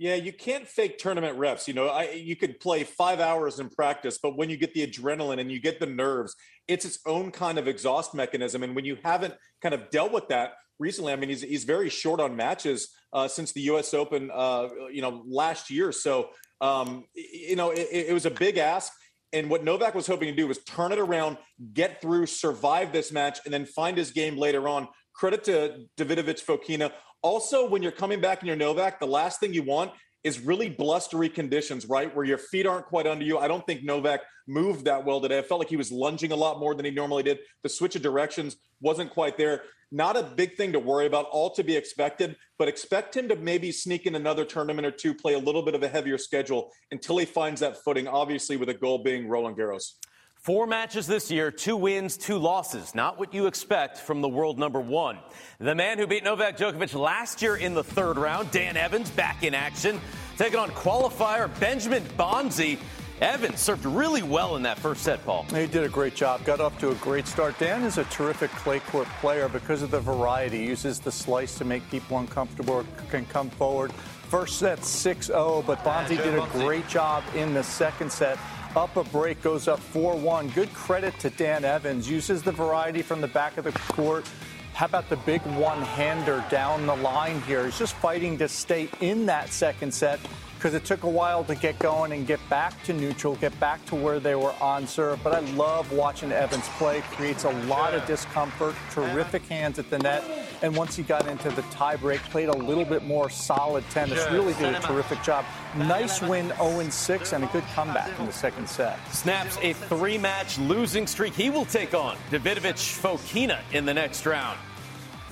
Yeah, 0.00 0.14
you 0.14 0.32
can't 0.32 0.66
fake 0.66 0.96
tournament 0.96 1.36
reps. 1.36 1.68
You 1.68 1.74
know, 1.74 1.88
I, 1.88 2.12
you 2.12 2.34
could 2.34 2.58
play 2.58 2.84
five 2.84 3.20
hours 3.20 3.60
in 3.60 3.68
practice, 3.68 4.18
but 4.20 4.34
when 4.34 4.48
you 4.48 4.56
get 4.56 4.72
the 4.72 4.86
adrenaline 4.86 5.40
and 5.40 5.52
you 5.52 5.60
get 5.60 5.78
the 5.78 5.84
nerves, 5.84 6.34
it's 6.66 6.86
its 6.86 7.00
own 7.04 7.30
kind 7.30 7.58
of 7.58 7.68
exhaust 7.68 8.14
mechanism. 8.14 8.62
And 8.62 8.74
when 8.74 8.86
you 8.86 8.96
haven't 9.04 9.34
kind 9.60 9.74
of 9.74 9.90
dealt 9.90 10.10
with 10.10 10.26
that 10.28 10.52
recently, 10.78 11.12
I 11.12 11.16
mean, 11.16 11.28
he's 11.28 11.42
he's 11.42 11.64
very 11.64 11.90
short 11.90 12.18
on 12.18 12.34
matches 12.34 12.88
uh, 13.12 13.28
since 13.28 13.52
the 13.52 13.60
U.S. 13.72 13.92
Open, 13.92 14.30
uh, 14.32 14.68
you 14.90 15.02
know, 15.02 15.22
last 15.28 15.68
year. 15.68 15.92
So, 15.92 16.30
um, 16.62 17.04
you 17.14 17.56
know, 17.56 17.68
it, 17.68 17.88
it 17.92 18.14
was 18.14 18.24
a 18.24 18.30
big 18.30 18.56
ask. 18.56 18.90
And 19.34 19.50
what 19.50 19.64
Novak 19.64 19.94
was 19.94 20.06
hoping 20.06 20.28
to 20.28 20.34
do 20.34 20.48
was 20.48 20.64
turn 20.64 20.92
it 20.92 20.98
around, 20.98 21.36
get 21.74 22.00
through, 22.00 22.24
survive 22.24 22.90
this 22.90 23.12
match, 23.12 23.40
and 23.44 23.52
then 23.52 23.66
find 23.66 23.98
his 23.98 24.12
game 24.12 24.38
later 24.38 24.66
on. 24.66 24.88
Credit 25.12 25.44
to 25.44 25.84
Davidovich 25.98 26.42
Fokina 26.42 26.90
also, 27.22 27.68
when 27.68 27.82
you're 27.82 27.92
coming 27.92 28.20
back 28.20 28.42
in 28.42 28.46
your 28.46 28.56
Novak, 28.56 29.00
the 29.00 29.06
last 29.06 29.40
thing 29.40 29.52
you 29.52 29.62
want 29.62 29.92
is 30.22 30.40
really 30.40 30.68
blustery 30.68 31.28
conditions, 31.28 31.86
right? 31.86 32.14
Where 32.14 32.24
your 32.24 32.38
feet 32.38 32.66
aren't 32.66 32.86
quite 32.86 33.06
under 33.06 33.24
you. 33.24 33.38
I 33.38 33.48
don't 33.48 33.64
think 33.66 33.82
Novak 33.82 34.20
moved 34.46 34.84
that 34.84 35.04
well 35.04 35.20
today. 35.20 35.38
I 35.38 35.42
felt 35.42 35.60
like 35.60 35.70
he 35.70 35.76
was 35.76 35.90
lunging 35.90 36.32
a 36.32 36.36
lot 36.36 36.58
more 36.58 36.74
than 36.74 36.84
he 36.84 36.90
normally 36.90 37.22
did. 37.22 37.38
The 37.62 37.68
switch 37.68 37.96
of 37.96 38.02
directions 38.02 38.56
wasn't 38.80 39.10
quite 39.10 39.38
there. 39.38 39.62
Not 39.92 40.16
a 40.16 40.22
big 40.22 40.56
thing 40.56 40.72
to 40.72 40.78
worry 40.78 41.06
about, 41.06 41.26
all 41.30 41.50
to 41.50 41.64
be 41.64 41.74
expected, 41.74 42.36
but 42.58 42.68
expect 42.68 43.16
him 43.16 43.28
to 43.28 43.36
maybe 43.36 43.72
sneak 43.72 44.06
in 44.06 44.14
another 44.14 44.44
tournament 44.44 44.86
or 44.86 44.92
two, 44.92 45.14
play 45.14 45.34
a 45.34 45.38
little 45.38 45.62
bit 45.62 45.74
of 45.74 45.82
a 45.82 45.88
heavier 45.88 46.18
schedule 46.18 46.70
until 46.92 47.18
he 47.18 47.24
finds 47.24 47.60
that 47.60 47.82
footing, 47.82 48.06
obviously, 48.06 48.56
with 48.56 48.68
a 48.68 48.74
goal 48.74 49.02
being 49.02 49.26
Roland 49.26 49.56
Garros. 49.56 49.94
Four 50.40 50.66
matches 50.66 51.06
this 51.06 51.30
year, 51.30 51.50
two 51.50 51.76
wins, 51.76 52.16
two 52.16 52.38
losses. 52.38 52.94
Not 52.94 53.18
what 53.18 53.34
you 53.34 53.46
expect 53.46 53.98
from 53.98 54.22
the 54.22 54.28
world 54.28 54.58
number 54.58 54.80
one. 54.80 55.18
The 55.58 55.74
man 55.74 55.98
who 55.98 56.06
beat 56.06 56.24
Novak 56.24 56.56
Djokovic 56.56 56.98
last 56.98 57.42
year 57.42 57.56
in 57.56 57.74
the 57.74 57.84
third 57.84 58.16
round, 58.16 58.50
Dan 58.50 58.74
Evans, 58.78 59.10
back 59.10 59.42
in 59.42 59.52
action, 59.52 60.00
taking 60.38 60.58
on 60.58 60.70
qualifier 60.70 61.50
Benjamin 61.60 62.02
Bonzi. 62.16 62.78
Evans 63.20 63.60
served 63.60 63.84
really 63.84 64.22
well 64.22 64.56
in 64.56 64.62
that 64.62 64.78
first 64.78 65.02
set, 65.02 65.22
Paul. 65.26 65.42
He 65.54 65.66
did 65.66 65.84
a 65.84 65.90
great 65.90 66.14
job. 66.14 66.42
Got 66.46 66.58
off 66.58 66.78
to 66.78 66.88
a 66.88 66.94
great 66.94 67.26
start. 67.26 67.58
Dan 67.58 67.82
is 67.82 67.98
a 67.98 68.04
terrific 68.04 68.50
clay 68.52 68.80
court 68.80 69.08
player 69.20 69.46
because 69.46 69.82
of 69.82 69.90
the 69.90 70.00
variety. 70.00 70.60
He 70.60 70.68
uses 70.68 71.00
the 71.00 71.12
slice 71.12 71.58
to 71.58 71.66
make 71.66 71.88
people 71.90 72.16
uncomfortable, 72.16 72.86
can 73.10 73.26
come 73.26 73.50
forward. 73.50 73.92
First 74.30 74.58
set 74.58 74.82
6 74.82 75.26
0, 75.26 75.64
but 75.66 75.84
Bonzi 75.84 76.16
did 76.16 76.38
a 76.38 76.46
great 76.52 76.88
job 76.88 77.24
in 77.34 77.52
the 77.52 77.62
second 77.62 78.10
set 78.10 78.38
up 78.76 78.96
a 78.96 79.04
break, 79.04 79.42
goes 79.42 79.68
up 79.68 79.80
4 79.80 80.16
1. 80.16 80.48
Good 80.50 80.72
credit 80.72 81.18
to 81.20 81.30
Dan 81.30 81.64
Evans. 81.64 82.08
Uses 82.08 82.42
the 82.42 82.52
variety 82.52 83.02
from 83.02 83.20
the 83.20 83.28
back 83.28 83.58
of 83.58 83.64
the 83.64 83.72
court. 83.72 84.28
How 84.74 84.86
about 84.86 85.08
the 85.08 85.16
big 85.16 85.42
one 85.42 85.82
hander 85.82 86.44
down 86.50 86.86
the 86.86 86.96
line 86.96 87.40
here? 87.42 87.64
He's 87.64 87.78
just 87.78 87.94
fighting 87.94 88.38
to 88.38 88.48
stay 88.48 88.88
in 89.00 89.26
that 89.26 89.52
second 89.52 89.92
set 89.92 90.20
because 90.60 90.74
it 90.74 90.84
took 90.84 91.04
a 91.04 91.08
while 91.08 91.42
to 91.42 91.54
get 91.54 91.78
going 91.78 92.12
and 92.12 92.26
get 92.26 92.38
back 92.50 92.82
to 92.82 92.92
neutral, 92.92 93.34
get 93.36 93.58
back 93.58 93.82
to 93.86 93.94
where 93.94 94.20
they 94.20 94.34
were 94.34 94.52
on 94.60 94.86
serve. 94.86 95.18
But 95.24 95.34
I 95.34 95.40
love 95.54 95.90
watching 95.90 96.32
Evans 96.32 96.68
play. 96.76 97.00
Creates 97.12 97.44
a 97.44 97.50
lot 97.64 97.94
of 97.94 98.04
discomfort. 98.04 98.74
Terrific 98.90 99.46
hands 99.46 99.78
at 99.78 99.88
the 99.88 99.98
net. 99.98 100.22
And 100.60 100.76
once 100.76 100.96
he 100.96 101.02
got 101.02 101.26
into 101.28 101.48
the 101.48 101.62
tiebreak, 101.62 102.18
played 102.28 102.50
a 102.50 102.56
little 102.56 102.84
bit 102.84 103.04
more 103.04 103.30
solid 103.30 103.88
tennis. 103.88 104.22
Really 104.30 104.52
did 104.52 104.74
a 104.74 104.80
terrific 104.80 105.22
job. 105.22 105.46
Nice 105.74 106.20
win, 106.20 106.50
0-6, 106.50 107.32
and 107.32 107.44
a 107.44 107.46
good 107.46 107.64
comeback 107.74 108.18
in 108.20 108.26
the 108.26 108.32
second 108.32 108.68
set. 108.68 108.98
Snaps 109.14 109.56
a 109.62 109.72
three-match 109.72 110.58
losing 110.58 111.06
streak. 111.06 111.32
He 111.32 111.48
will 111.48 111.64
take 111.64 111.94
on 111.94 112.18
Davidovich 112.30 113.00
Fokina 113.00 113.60
in 113.72 113.86
the 113.86 113.94
next 113.94 114.26
round. 114.26 114.58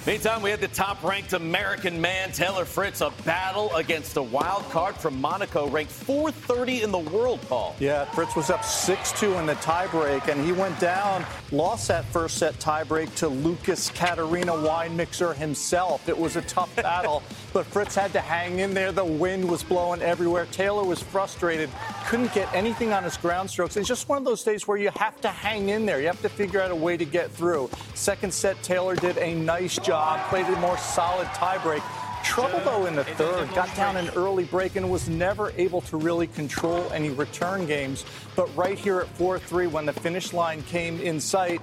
Meantime, 0.07 0.41
we 0.41 0.51
had 0.51 0.61
the 0.61 0.69
top 0.69 1.03
ranked 1.03 1.35
American 1.35 2.01
man, 2.01 2.33
Taylor 2.33 2.65
Fritz, 2.65 3.03
a 3.03 3.13
battle 3.25 3.75
against 3.75 4.17
a 4.17 4.23
wild 4.23 4.65
card 4.71 4.95
from 4.95 5.21
Monaco, 5.21 5.69
ranked 5.69 5.93
430 5.93 6.83
in 6.83 6.91
the 6.91 6.99
world, 6.99 7.41
Paul. 7.43 7.77
Yeah, 7.79 8.07
Fritz 8.07 8.35
was 8.35 8.49
up 8.49 8.65
6 8.65 9.21
2 9.21 9.35
in 9.35 9.45
the 9.45 9.55
tiebreak, 9.57 10.29
and 10.29 10.43
he 10.43 10.53
went 10.53 10.79
down, 10.81 11.27
lost 11.53 11.89
that 11.89 12.07
first 12.07 12.39
set 12.39 12.55
tiebreak 12.55 13.15
to 13.17 13.29
Lucas 13.29 13.91
Katerina 13.91 14.59
wine 14.59 14.97
mixer 14.97 15.35
himself. 15.35 16.09
It 16.09 16.17
was 16.17 16.37
a 16.37 16.43
tough 16.43 16.75
battle, 16.77 17.23
but 17.59 17.67
Fritz 17.67 17.97
had 17.97 18.13
to 18.13 18.21
hang 18.21 18.61
in 18.61 18.73
there. 18.73 18.93
The 18.93 19.05
wind 19.05 19.51
was 19.51 19.65
blowing 19.65 20.01
everywhere. 20.01 20.47
Taylor 20.53 20.85
was 20.85 21.03
frustrated, 21.03 21.69
couldn't 22.07 22.33
get 22.33 22.49
anything 22.55 22.93
on 22.93 23.03
his 23.03 23.17
ground 23.17 23.51
strokes. 23.51 23.77
It's 23.77 23.89
just 23.89 24.09
one 24.09 24.17
of 24.17 24.25
those 24.25 24.45
days 24.45 24.69
where 24.69 24.79
you 24.79 24.91
have 24.95 25.21
to 25.23 25.29
hang 25.29 25.71
in 25.71 25.85
there. 25.85 26.01
You 26.01 26.07
have 26.07 26.23
to 26.23 26.29
figure 26.29 26.61
out 26.61 26.71
a 26.71 26.77
way 26.77 26.97
to 26.97 27.05
get 27.05 27.33
through. 27.33 27.69
Second 27.95 28.33
set, 28.33 28.63
Taylor 28.63 28.95
did 28.95 29.19
a 29.19 29.35
nice 29.35 29.77
job 29.77 30.25
played 30.29 30.47
a 30.47 30.61
more 30.61 30.79
solid 30.79 31.27
tiebreak. 31.29 31.83
Trouble 32.23 32.61
though 32.65 32.87
in 32.87 32.95
the 32.95 33.03
third, 33.03 33.53
got 33.57 33.75
down 33.75 33.97
an 33.97 34.09
early 34.11 34.45
break 34.45 34.77
and 34.77 34.89
was 34.89 35.09
never 35.09 35.53
able 35.57 35.81
to 35.81 35.97
really 35.97 36.29
control 36.29 36.89
any 36.93 37.11
return 37.11 37.67
games. 37.67 38.05
But 38.37 38.55
right 38.57 38.79
here 38.79 39.01
at 39.01 39.09
4 39.17 39.41
3, 39.41 39.67
when 39.67 39.85
the 39.85 39.93
finish 39.93 40.33
line 40.33 40.63
came 40.63 41.01
in 41.01 41.21
sight, 41.21 41.61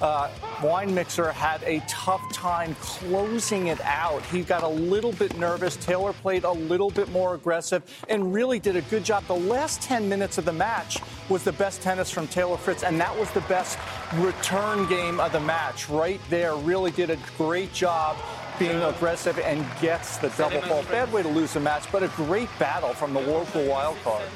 uh, 0.00 0.30
wine 0.62 0.94
mixer 0.94 1.32
had 1.32 1.62
a 1.64 1.80
tough 1.88 2.32
time 2.32 2.74
closing 2.80 3.68
it 3.68 3.80
out. 3.82 4.24
He 4.26 4.42
got 4.42 4.62
a 4.62 4.68
little 4.68 5.12
bit 5.12 5.36
nervous. 5.38 5.76
Taylor 5.76 6.12
played 6.12 6.44
a 6.44 6.50
little 6.52 6.90
bit 6.90 7.10
more 7.10 7.34
aggressive 7.34 7.82
and 8.08 8.32
really 8.32 8.58
did 8.58 8.76
a 8.76 8.82
good 8.82 9.04
job. 9.04 9.24
The 9.26 9.34
last 9.34 9.82
10 9.82 10.08
minutes 10.08 10.38
of 10.38 10.44
the 10.44 10.52
match 10.52 10.98
was 11.28 11.44
the 11.44 11.52
best 11.52 11.82
tennis 11.82 12.10
from 12.10 12.26
Taylor 12.28 12.56
Fritz, 12.56 12.82
and 12.82 13.00
that 13.00 13.16
was 13.16 13.30
the 13.32 13.42
best 13.42 13.78
return 14.14 14.88
game 14.88 15.20
of 15.20 15.32
the 15.32 15.40
match. 15.40 15.88
Right 15.88 16.20
there, 16.30 16.54
really 16.56 16.90
did 16.90 17.10
a 17.10 17.18
great 17.36 17.72
job 17.72 18.16
being 18.58 18.82
aggressive 18.82 19.38
and 19.38 19.66
gets 19.80 20.18
the 20.18 20.28
double 20.30 20.60
fault. 20.62 20.86
Bad 20.90 21.10
way 21.12 21.22
to 21.22 21.28
lose 21.28 21.54
the 21.54 21.60
match, 21.60 21.90
but 21.90 22.02
a 22.02 22.08
great 22.08 22.48
battle 22.58 22.92
from 22.92 23.14
the 23.14 23.20
Whirlpool 23.20 23.66
wild 23.66 23.96
card. 24.04 24.28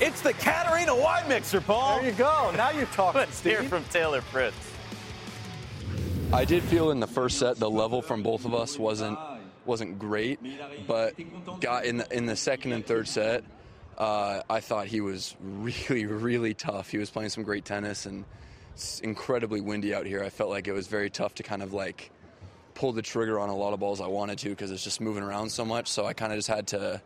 It's 0.00 0.20
the 0.20 0.32
Catarina 0.32 0.94
wine 0.94 1.28
mixer, 1.28 1.60
Paul. 1.60 1.98
There 1.98 2.10
you 2.10 2.16
go. 2.16 2.52
Now 2.56 2.70
you're 2.70 2.86
talking, 2.86 3.20
Let's 3.20 3.40
hear 3.40 3.58
Steve. 3.58 3.68
from 3.68 3.84
Taylor 3.86 4.20
Fritz. 4.20 4.56
I 6.32 6.44
did 6.44 6.62
feel 6.62 6.90
in 6.92 7.00
the 7.00 7.06
first 7.06 7.38
set 7.38 7.56
the 7.56 7.68
level 7.70 8.00
from 8.00 8.22
both 8.22 8.44
of 8.44 8.54
us 8.54 8.78
wasn't 8.78 9.18
wasn't 9.64 9.98
great, 9.98 10.38
but 10.86 11.14
got 11.60 11.84
in 11.84 11.96
the 11.96 12.16
in 12.16 12.26
the 12.26 12.36
second 12.36 12.72
and 12.72 12.86
third 12.86 13.08
set, 13.08 13.42
uh, 13.96 14.42
I 14.48 14.60
thought 14.60 14.86
he 14.86 15.00
was 15.00 15.34
really 15.40 16.06
really 16.06 16.54
tough. 16.54 16.90
He 16.90 16.98
was 16.98 17.10
playing 17.10 17.30
some 17.30 17.42
great 17.42 17.64
tennis 17.64 18.06
and 18.06 18.24
it's 18.74 19.00
incredibly 19.00 19.60
windy 19.60 19.94
out 19.94 20.06
here. 20.06 20.22
I 20.22 20.30
felt 20.30 20.50
like 20.50 20.68
it 20.68 20.72
was 20.72 20.86
very 20.86 21.10
tough 21.10 21.34
to 21.36 21.42
kind 21.42 21.62
of 21.62 21.72
like 21.72 22.12
pull 22.74 22.92
the 22.92 23.02
trigger 23.02 23.40
on 23.40 23.48
a 23.48 23.56
lot 23.56 23.72
of 23.72 23.80
balls 23.80 24.00
I 24.00 24.06
wanted 24.06 24.38
to 24.40 24.50
because 24.50 24.70
it's 24.70 24.84
just 24.84 25.00
moving 25.00 25.24
around 25.24 25.50
so 25.50 25.64
much. 25.64 25.88
So 25.88 26.06
I 26.06 26.12
kind 26.12 26.32
of 26.32 26.38
just 26.38 26.48
had 26.48 26.68
to 26.68 27.02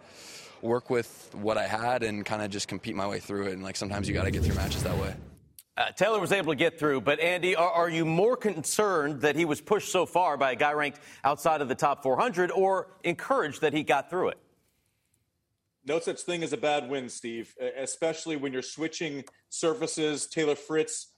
work 0.62 0.90
with 0.90 1.31
what 1.35 1.59
I 1.59 1.66
had 1.66 2.02
and 2.02 2.25
kind 2.25 2.42
of 2.42 2.50
just 2.50 2.69
compete 2.69 2.95
my 2.95 3.07
way 3.07 3.21
through 3.21 3.49
it. 3.49 3.52
And 3.52 3.62
like 3.62 3.76
sometimes 3.76 4.09
you 4.09 4.14
got 4.14 4.25
to 4.25 4.31
get 4.31 4.42
through 4.42 4.54
matches 4.54 4.83
that 4.83 4.97
way. 4.97 5.14
Uh, 5.76 5.90
Taylor 5.92 6.21
was 6.21 6.33
able 6.33 6.52
to 6.52 6.57
get 6.57 6.78
through, 6.78 7.00
but 7.00 7.19
Andy, 7.19 7.57
are, 7.57 7.71
are, 7.71 7.88
you 7.88 8.04
more 8.04 8.37
concerned 8.37 9.23
that 9.23 9.37
he 9.37 9.47
was 9.47 9.59
pushed 9.59 9.90
so 9.90 10.04
far 10.04 10.37
by 10.37 10.52
a 10.52 10.54
guy 10.54 10.73
ranked 10.73 11.00
outside 11.25 11.62
of 11.62 11.69
the 11.69 11.75
top 11.75 12.02
400 12.02 12.50
or 12.50 12.88
encouraged 13.04 13.62
that 13.62 13.73
he 13.73 13.83
got 13.83 14.11
through 14.11 14.28
it? 14.28 14.38
No 15.87 15.99
such 15.99 16.21
thing 16.21 16.42
as 16.42 16.52
a 16.52 16.59
bad 16.59 16.90
win, 16.90 17.09
Steve, 17.09 17.54
especially 17.76 18.37
when 18.37 18.52
you're 18.52 18.61
switching 18.61 19.25
surfaces. 19.49 20.26
Taylor 20.26 20.54
Fritz 20.54 21.14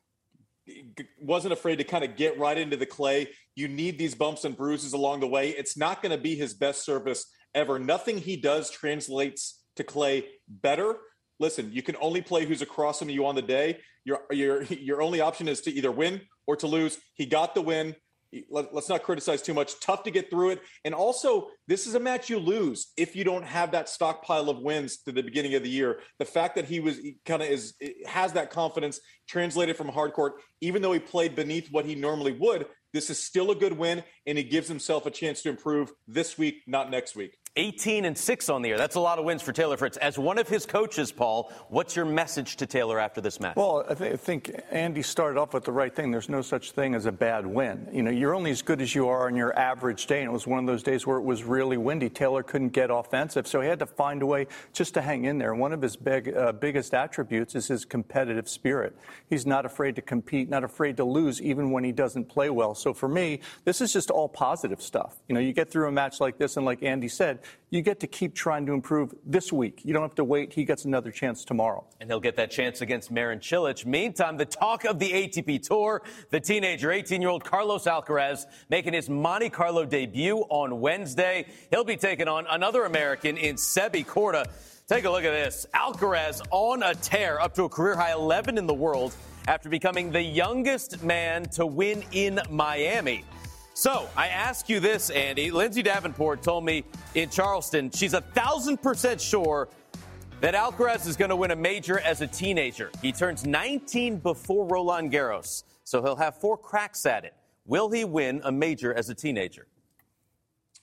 wasn't 1.21 1.53
afraid 1.53 1.77
to 1.77 1.85
kind 1.85 2.05
of 2.05 2.17
get 2.17 2.39
right 2.39 2.57
into 2.57 2.77
the 2.77 2.87
clay. 2.87 3.29
You 3.57 3.69
need 3.69 3.99
these 3.99 4.15
bumps 4.15 4.45
and 4.45 4.57
bruises 4.57 4.93
along 4.93 5.21
the 5.21 5.27
way. 5.27 5.51
It's 5.51 5.77
not 5.77 6.01
going 6.01 6.13
to 6.13 6.23
be 6.23 6.37
his 6.37 6.55
best 6.55 6.85
service 6.85 7.27
ever. 7.55 7.79
Nothing 7.79 8.19
he 8.19 8.37
does 8.37 8.71
translates 8.71 9.61
to 9.77 9.85
clay 9.85 10.27
better. 10.49 10.97
Listen, 11.41 11.71
you 11.73 11.83
can 11.83 11.97
only 12.01 12.23
play 12.23 12.45
who's 12.45 12.63
across 12.63 12.99
from 12.99 13.11
you 13.11 13.27
on 13.27 13.35
the 13.35 13.43
day. 13.43 13.79
Your 14.05 14.21
your 14.31 14.63
your 14.65 15.03
only 15.03 15.21
option 15.21 15.49
is 15.49 15.61
to 15.63 15.71
either 15.71 15.91
win 15.91 16.21
or 16.47 16.57
to 16.57 16.67
lose. 16.67 16.99
He 17.15 17.27
got 17.27 17.55
the 17.55 17.63
win. 17.63 17.97
Let, 18.51 18.75
us 18.75 18.89
not 18.89 19.05
criticize 19.05 19.43
too 19.43 19.55
much. 19.55 19.79
Tough 19.79 20.03
to 20.03 20.11
get 20.11 20.29
through 20.29 20.51
it. 20.51 20.63
And 20.85 20.93
also, 20.93 21.51
this 21.69 21.87
is 21.87 21.95
a 21.95 22.01
match 22.01 22.29
you 22.29 22.41
lose 22.41 22.93
if 22.97 23.15
you 23.15 23.23
don't 23.23 23.45
have 23.45 23.71
that 23.71 23.89
stockpile 23.89 24.51
of 24.51 24.59
wins 24.59 24.97
to 25.03 25.13
the 25.13 25.23
beginning 25.23 25.55
of 25.55 25.63
the 25.63 25.69
year. 25.69 26.01
The 26.19 26.25
fact 26.25 26.57
that 26.57 26.65
he 26.65 26.81
was 26.81 26.99
kind 27.25 27.43
of 27.43 27.49
is 27.49 27.75
has 28.07 28.33
that 28.33 28.51
confidence 28.51 28.99
translated 29.29 29.77
from 29.77 29.89
hard 29.89 30.15
court, 30.15 30.35
even 30.61 30.83
though 30.83 30.93
he 30.93 30.99
played 30.99 31.37
beneath 31.37 31.69
what 31.71 31.85
he 31.85 31.95
normally 31.95 32.33
would, 32.33 32.67
this 32.95 33.11
is 33.11 33.19
still 33.19 33.51
a 33.51 33.57
good 33.57 33.77
win, 33.77 34.05
and 34.25 34.39
he 34.39 34.45
gives 34.45 34.69
himself 34.69 35.05
a 35.05 35.11
chance 35.11 35.43
to 35.43 35.49
improve 35.49 35.93
this 36.07 36.39
week, 36.39 36.63
not 36.67 36.91
next 36.91 37.17
week. 37.17 37.37
18 37.57 38.05
and 38.05 38.19
6 38.19 38.49
on 38.49 38.63
the 38.63 38.69
year. 38.69 38.77
That's 38.77 38.97
a 38.97 39.01
lot 39.01 39.21
of 39.21 39.25
wins 39.25 39.41
for 39.41 39.53
Taylor 39.53 39.77
Fritz. 39.77 39.97
As 39.99 40.19
one 40.19 40.39
of 40.39 40.49
his 40.49 40.67
coaches, 40.67 41.13
Paul, 41.13 41.53
what's 41.69 41.95
your 41.95 42.05
message 42.05 42.57
to 42.57 42.67
Taylor 42.67 42.99
after 42.99 43.21
this 43.21 43.39
match? 43.39 43.55
Well, 43.55 43.85
I, 43.89 43.95
th- 43.95 44.13
I, 44.15 44.17
think 44.17 44.51
Andy 44.73 45.03
started 45.03 45.39
off 45.39 45.55
with 45.55 45.63
the 45.63 45.71
right 45.71 45.95
thing. 45.95 46.11
There's 46.11 46.29
no 46.29 46.43
such 46.43 46.73
thing 46.73 46.97
as 46.97 47.07
a 47.07 47.13
bad 47.13 47.47
win. 47.47 47.89
You 47.93 48.03
know, 48.03 48.11
you're 48.11 48.35
only 48.35 48.51
as 48.51 48.61
good 48.61 48.83
as 48.83 48.93
you 48.93 49.07
are 49.07 49.29
on 49.29 49.37
your 49.37 49.57
average 49.57 50.07
day, 50.07 50.21
and 50.21 50.31
it 50.31 50.33
was 50.33 50.49
one 50.49 50.59
of 50.59 50.67
those 50.67 50.83
days 50.83 51.07
where 51.07 51.17
it 51.17 51.23
was 51.23 51.45
really 51.45 51.77
windy. 51.77 52.11
Taylor 52.11 52.43
couldn't 52.43 52.71
get 52.71 52.91
offensive, 52.91 53.47
so 53.47 53.61
he 53.61 53.69
had 53.69 53.79
to 53.79 53.87
find 53.87 54.23
a 54.23 54.27
way 54.27 54.49
just 54.73 54.95
to 54.95 55.01
hang 55.01 55.25
in 55.25 55.39
there. 55.39 55.55
One 55.55 55.73
of 55.73 55.81
his 55.81 55.95
big, 55.95 56.35
uh, 56.35 56.51
biggest 56.51 56.93
attributes 56.93 57.55
is 57.55 57.69
his 57.69 57.85
competitive 57.85 58.49
spirit. 58.49 58.97
He's 59.31 59.47
not 59.47 59.65
afraid 59.65 59.95
to 59.95 60.03
compete, 60.03 60.49
not 60.49 60.65
afraid 60.65 60.97
to 60.97 61.05
lose, 61.05 61.41
even 61.41 61.71
when 61.71 61.85
he 61.85 61.93
doesn't 61.93 62.25
play 62.25 62.51
well. 62.51 62.75
So 62.75 62.93
for 62.93 63.09
me, 63.09 63.39
this 63.65 63.81
is 63.81 63.93
just 63.93 64.11
all 64.11 64.29
positive 64.29 64.83
stuff. 64.83 65.15
You 65.29 65.37
know, 65.37 65.41
you 65.41 65.53
get 65.53 65.71
through 65.71 65.87
a 65.87 65.93
match 65.93 66.21
like 66.21 66.37
this, 66.37 66.57
and 66.57 66.67
like 66.67 66.83
Andy 66.83 67.07
said, 67.07 67.39
you 67.71 67.83
get 67.83 68.01
to 68.01 68.07
keep 68.07 68.35
trying 68.35 68.67
to 68.67 68.73
improve 68.73 69.15
this 69.25 69.53
week. 69.53 69.83
You 69.85 69.93
don't 69.93 70.03
have 70.03 70.15
to 70.17 70.25
wait. 70.25 70.53
He 70.53 70.65
gets 70.65 70.85
another 70.85 71.11
chance 71.11 71.45
tomorrow. 71.45 71.85
And 72.01 72.09
he'll 72.09 72.21
get 72.21 72.37
that 72.37 72.51
chance 72.51 72.81
against 72.81 73.11
Marin 73.11 73.41
Cilic. 73.41 73.85
Meantime, 73.85 74.37
the 74.37 74.45
talk 74.45 74.85
of 74.85 74.99
the 74.99 75.11
ATP 75.11 75.63
Tour, 75.63 76.03
the 76.31 76.41
teenager, 76.41 76.89
18-year-old 76.89 77.45
Carlos 77.45 77.85
Alcaraz, 77.85 78.47
making 78.71 78.93
his 78.93 79.09
Monte 79.09 79.51
Carlo 79.51 79.85
debut 79.85 80.39
on 80.51 80.81
Wednesday. 80.81 81.47
He'll 81.71 81.85
be 81.85 81.97
taking 81.97 82.29
on 82.29 82.47
another 82.49 82.85
American 82.85 83.37
in 83.37 83.57
Sebi 83.57 84.07
Korda. 84.07 84.47
Take 84.87 85.05
a 85.05 85.11
look 85.11 85.25
at 85.25 85.33
this. 85.33 85.67
Alcaraz 85.75 86.43
on 86.51 86.83
a 86.83 86.95
tear, 86.95 87.41
up 87.41 87.55
to 87.55 87.65
a 87.65 87.69
career 87.69 87.97
high 87.97 88.13
11 88.13 88.59
in 88.59 88.67
the 88.67 88.75
world 88.75 89.15
after 89.49 89.69
becoming 89.69 90.11
the 90.11 90.23
youngest 90.23 91.03
man 91.03 91.45
to 91.51 91.67
win 91.67 92.05
in 92.13 92.41
Miami. 92.51 93.25
So 93.75 94.09
I 94.17 94.29
ask 94.29 94.69
you 94.69 94.79
this, 94.79 95.11
Andy. 95.11 95.51
Lindsay 95.51 95.83
Davenport 95.83 96.43
told 96.43 96.65
me 96.65 96.85
in 97.17 97.29
Charleston 97.29 97.91
she's 97.91 98.15
a 98.15 98.21
thousand 98.21 98.81
percent 98.81 99.21
sure 99.21 99.69
that 100.41 100.55
Alcaraz 100.55 101.09
is 101.09 101.17
going 101.17 101.31
to 101.31 101.37
win 101.37 101.51
a 101.51 101.57
major 101.57 101.99
as 101.99 102.21
a 102.21 102.27
teenager. 102.29 102.93
He 103.03 103.11
turns 103.11 103.45
19 103.45 104.19
before 104.19 104.65
Roland 104.67 105.11
Garros, 105.11 105.65
so 105.83 106.03
he'll 106.03 106.15
have 106.15 106.37
four 106.37 106.57
cracks 106.57 107.05
at 107.05 107.25
it. 107.25 107.35
Will 107.67 107.91
he 107.91 108.05
win 108.05 108.43
a 108.45 108.53
major 108.53 108.95
as 108.95 109.11
a 109.11 109.15
teenager? 109.15 109.67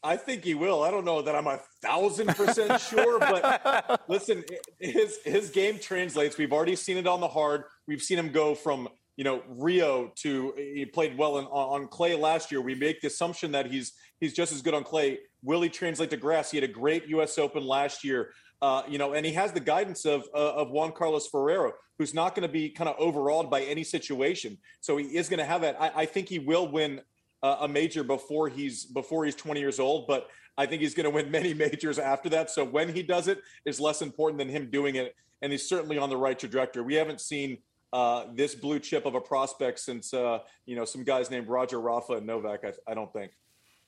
I 0.04 0.18
think 0.18 0.44
he 0.44 0.56
will. 0.56 0.84
I 0.84 0.92
don't 0.92 1.06
know 1.06 1.22
that 1.22 1.34
I'm 1.34 1.48
a 1.48 1.62
thousand 1.82 2.28
percent 2.30 2.82
sure, 2.90 3.20
but 3.20 4.02
listen, 4.10 4.44
his 4.80 5.20
his 5.24 5.50
game 5.50 5.80
translates. 5.80 6.38
We've 6.38 6.52
already 6.52 6.76
seen 6.76 6.98
it 6.98 7.08
on 7.08 7.22
the 7.22 7.28
hard. 7.30 7.64
We've 7.88 8.02
seen 8.02 8.20
him 8.20 8.32
go 8.34 8.54
from 8.54 8.90
you 9.18 9.24
know 9.24 9.44
Rio 9.48 10.12
to 10.18 10.54
he 10.58 10.86
played 10.86 11.18
well 11.18 11.40
in, 11.40 11.46
on, 11.46 11.88
clay 11.88 12.16
last 12.16 12.52
year. 12.52 12.62
We 12.62 12.76
make 12.76 13.02
the 13.02 13.08
assumption 13.08 13.52
that 13.52 13.72
he's 13.72 13.94
he's 14.20 14.34
just 14.34 14.52
as 14.52 14.62
good 14.62 14.74
on 14.74 14.84
clay. 14.84 15.20
Will 15.44 15.62
he 15.62 15.70
translate 15.70 16.10
to 16.12 16.18
grass? 16.18 16.52
He 16.52 16.58
had 16.58 16.64
a 16.64 16.72
great 16.72 17.08
U.S. 17.08 17.38
Open 17.38 17.66
last 17.66 18.04
year, 18.04 18.32
uh, 18.62 18.84
you 18.88 18.98
know, 18.98 19.14
and 19.14 19.26
he 19.26 19.34
has 19.34 19.52
the 19.52 19.60
guidance 19.60 20.06
of 20.06 20.24
uh, 20.34 20.54
of 20.54 20.72
Juan 20.72 20.92
Carlos 20.92 21.28
Ferrero, 21.28 21.74
who's 21.98 22.14
not 22.14 22.36
going 22.36 22.48
to 22.48 22.52
be 22.52 22.70
kind 22.70 22.90
of 22.90 22.96
overawed 23.00 23.50
by 23.50 23.62
any 23.62 23.84
situation. 23.84 24.58
So 24.80 24.98
he 24.98 25.06
is 25.06 25.30
going 25.30 25.40
to 25.40 25.46
have 25.46 25.62
that. 25.62 25.80
I, 25.80 25.92
I 25.96 26.06
think 26.06 26.30
he 26.30 26.40
will 26.40 26.68
win 26.68 27.02
uh, 27.44 27.58
a 27.62 27.68
major 27.68 28.04
before 28.04 28.50
he's 28.50 28.86
before 28.86 29.26
he's 29.26 29.36
20 29.36 29.60
years 29.60 29.80
old, 29.80 30.08
but 30.08 30.28
I 30.58 30.66
think 30.66 30.82
he's 30.82 30.94
going 30.94 31.06
to 31.06 31.10
win 31.10 31.32
many 31.32 31.54
majors 31.66 32.00
after 32.00 32.30
that. 32.30 32.50
So 32.52 32.64
when 32.64 32.94
he 32.94 33.04
does 33.04 33.28
it 33.28 33.40
is 33.66 33.80
less 33.80 34.02
important 34.02 34.40
than 34.40 34.50
him 34.50 34.70
doing 34.70 34.96
it, 34.96 35.16
and 35.42 35.52
he's 35.52 35.68
certainly 35.68 35.98
on 35.98 36.10
the 36.10 36.18
right 36.18 36.38
trajectory. 36.38 36.84
We 36.84 36.96
haven't 36.96 37.20
seen 37.20 37.58
uh, 37.94 38.26
this 38.34 38.56
blue 38.56 38.80
chip 38.80 39.06
of 39.06 39.16
a 39.16 39.22
prospect 39.22 39.80
since 39.80 40.14
uh, 40.14 40.40
you 40.66 40.76
know 40.76 40.86
some 40.86 41.04
guys 41.04 41.30
named 41.30 41.48
Roger 41.48 41.80
Rafa 41.80 42.14
and 42.14 42.26
Novak. 42.26 42.62
I, 42.64 42.92
I 42.92 42.94
don't 42.94 43.12
think. 43.12 43.32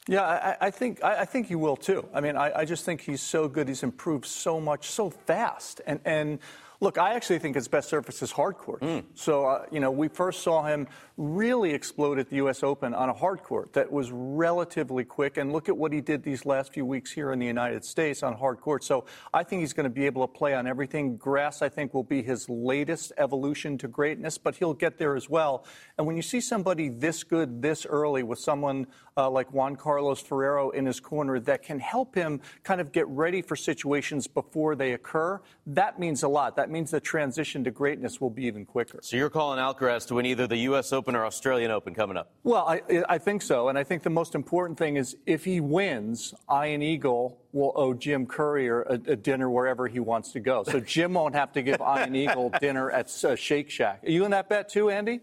Yeah, 0.07 0.23
I, 0.23 0.67
I 0.67 0.71
think 0.71 1.03
I, 1.03 1.21
I, 1.21 1.25
think 1.25 1.47
he 1.47 1.55
will 1.55 1.77
too. 1.77 2.05
I 2.13 2.19
mean, 2.19 2.35
I, 2.35 2.65
just 2.65 2.83
think 2.83 2.99
he's 2.99 3.21
so 3.21 3.47
good. 3.47 3.69
He's 3.69 3.83
improved 3.83 4.25
so 4.25 4.59
much, 4.59 4.89
so 4.89 5.09
fast, 5.09 5.79
and 5.87 6.01
and 6.03 6.39
look, 6.83 6.97
I 6.97 7.13
actually 7.13 7.39
think 7.39 7.55
his 7.55 7.67
best 7.67 7.89
surface 7.89 8.21
is 8.21 8.31
hard 8.31 8.57
court. 8.57 8.81
Mm. 8.81 9.05
So 9.15 9.45
uh, 9.45 9.65
you 9.71 9.79
know, 9.79 9.89
we 9.89 10.09
first 10.09 10.43
saw 10.43 10.63
him 10.63 10.87
really 11.15 11.71
explode 11.71 12.19
at 12.19 12.29
the 12.29 12.37
U.S. 12.37 12.63
Open 12.63 12.93
on 12.93 13.09
a 13.09 13.13
hard 13.13 13.41
court 13.41 13.73
that 13.73 13.91
was 13.91 14.11
relatively 14.11 15.05
quick, 15.05 15.37
and 15.37 15.53
look 15.53 15.69
at 15.69 15.77
what 15.77 15.93
he 15.93 16.01
did 16.01 16.23
these 16.23 16.45
last 16.45 16.73
few 16.73 16.85
weeks 16.85 17.11
here 17.11 17.31
in 17.31 17.39
the 17.39 17.45
United 17.45 17.85
States 17.85 18.21
on 18.21 18.33
hard 18.33 18.59
court. 18.59 18.83
So 18.83 19.05
I 19.33 19.43
think 19.43 19.61
he's 19.61 19.73
going 19.73 19.85
to 19.85 19.89
be 19.89 20.05
able 20.05 20.27
to 20.27 20.33
play 20.33 20.53
on 20.53 20.67
everything. 20.67 21.15
Grass, 21.15 21.61
I 21.61 21.69
think, 21.69 21.93
will 21.93 22.03
be 22.03 22.21
his 22.21 22.49
latest 22.49 23.13
evolution 23.17 23.77
to 23.79 23.87
greatness, 23.87 24.37
but 24.37 24.55
he'll 24.55 24.73
get 24.73 24.97
there 24.97 25.15
as 25.15 25.29
well. 25.29 25.65
And 25.97 26.05
when 26.05 26.17
you 26.17 26.21
see 26.21 26.41
somebody 26.41 26.89
this 26.89 27.23
good 27.23 27.61
this 27.61 27.85
early 27.85 28.23
with 28.23 28.39
someone 28.39 28.87
uh, 29.15 29.29
like 29.29 29.53
Juan 29.53 29.75
Carlos 29.75 30.19
Ferrero 30.19 30.71
in 30.71 30.85
his 30.85 30.99
corner 30.99 31.39
that 31.39 31.63
can 31.63 31.79
help 31.79 32.15
him 32.15 32.41
kind 32.63 32.81
of 32.81 32.91
get 32.91 33.07
ready 33.07 33.41
for 33.41 33.55
situations 33.55 34.27
before 34.27 34.75
they 34.75 34.93
occur, 34.93 35.39
that 35.67 35.99
means 35.99 36.23
a 36.23 36.27
lot. 36.27 36.55
That 36.55 36.69
means 36.73 36.91
the 36.91 36.99
transition 36.99 37.63
to 37.63 37.71
greatness 37.71 38.19
will 38.19 38.29
be 38.29 38.45
even 38.45 38.65
quicker. 38.65 38.99
So 39.01 39.15
you're 39.15 39.29
calling 39.29 39.59
Alcaraz 39.59 40.05
to 40.07 40.15
win 40.15 40.25
either 40.25 40.47
the 40.47 40.57
U.S. 40.57 40.91
Open 40.91 41.15
or 41.15 41.25
Australian 41.25 41.71
Open 41.71 41.93
coming 41.93 42.17
up? 42.17 42.31
Well, 42.43 42.67
I, 42.67 42.81
I 43.07 43.17
think 43.17 43.41
so. 43.41 43.69
And 43.69 43.77
I 43.77 43.83
think 43.83 44.03
the 44.03 44.09
most 44.09 44.35
important 44.35 44.77
thing 44.77 44.97
is 44.97 45.15
if 45.25 45.45
he 45.45 45.61
wins, 45.61 46.33
Ian 46.51 46.81
Eagle 46.81 47.39
will 47.53 47.71
owe 47.75 47.93
Jim 47.93 48.25
Courier 48.25 48.81
a, 48.81 48.93
a, 48.93 49.15
dinner 49.15 49.49
wherever 49.49 49.87
he 49.87 49.99
wants 49.99 50.31
to 50.31 50.39
go. 50.39 50.63
So 50.63 50.79
Jim 50.79 51.13
won't 51.13 51.35
have 51.35 51.53
to 51.53 51.61
give 51.61 51.79
Ian 51.79 52.15
Eagle 52.15 52.51
dinner 52.59 52.89
at 52.91 53.23
uh, 53.23 53.35
Shake 53.35 53.69
Shack. 53.69 54.03
Are 54.03 54.09
you 54.09 54.25
in 54.25 54.31
that 54.31 54.49
bet 54.49 54.69
too, 54.69 54.89
Andy? 54.89 55.21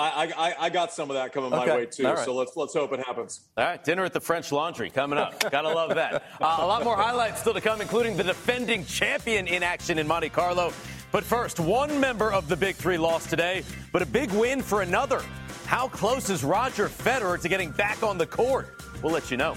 I, 0.00 0.32
I, 0.36 0.54
I 0.66 0.70
got 0.70 0.92
some 0.92 1.10
of 1.10 1.14
that 1.14 1.32
coming 1.32 1.52
okay. 1.52 1.66
my 1.66 1.76
way 1.76 1.86
too. 1.86 2.04
Right. 2.04 2.18
So 2.18 2.34
let's 2.34 2.56
let's 2.56 2.74
hope 2.74 2.92
it 2.92 3.00
happens. 3.06 3.40
All 3.56 3.64
right, 3.64 3.82
dinner 3.82 4.04
at 4.04 4.12
the 4.12 4.20
French 4.20 4.52
Laundry 4.52 4.90
coming 4.90 5.18
up. 5.18 5.38
Gotta 5.50 5.68
love 5.68 5.94
that. 5.94 6.24
Uh, 6.40 6.58
a 6.60 6.66
lot 6.66 6.84
more 6.84 6.96
highlights 6.96 7.40
still 7.40 7.54
to 7.54 7.60
come, 7.60 7.80
including 7.80 8.16
the 8.16 8.24
defending 8.24 8.84
champion 8.84 9.46
in 9.46 9.62
action 9.62 9.98
in 9.98 10.06
Monte 10.06 10.30
Carlo. 10.30 10.72
But 11.12 11.24
first, 11.24 11.58
one 11.58 11.98
member 11.98 12.32
of 12.32 12.48
the 12.48 12.56
Big 12.56 12.76
Three 12.76 12.98
lost 12.98 13.30
today, 13.30 13.64
but 13.92 14.02
a 14.02 14.06
big 14.06 14.30
win 14.32 14.62
for 14.62 14.82
another. 14.82 15.22
How 15.66 15.88
close 15.88 16.30
is 16.30 16.42
Roger 16.42 16.88
Federer 16.88 17.40
to 17.40 17.48
getting 17.48 17.70
back 17.70 18.02
on 18.02 18.18
the 18.18 18.26
court? 18.26 18.68
We'll 19.02 19.12
let 19.12 19.30
you 19.30 19.36
know. 19.36 19.56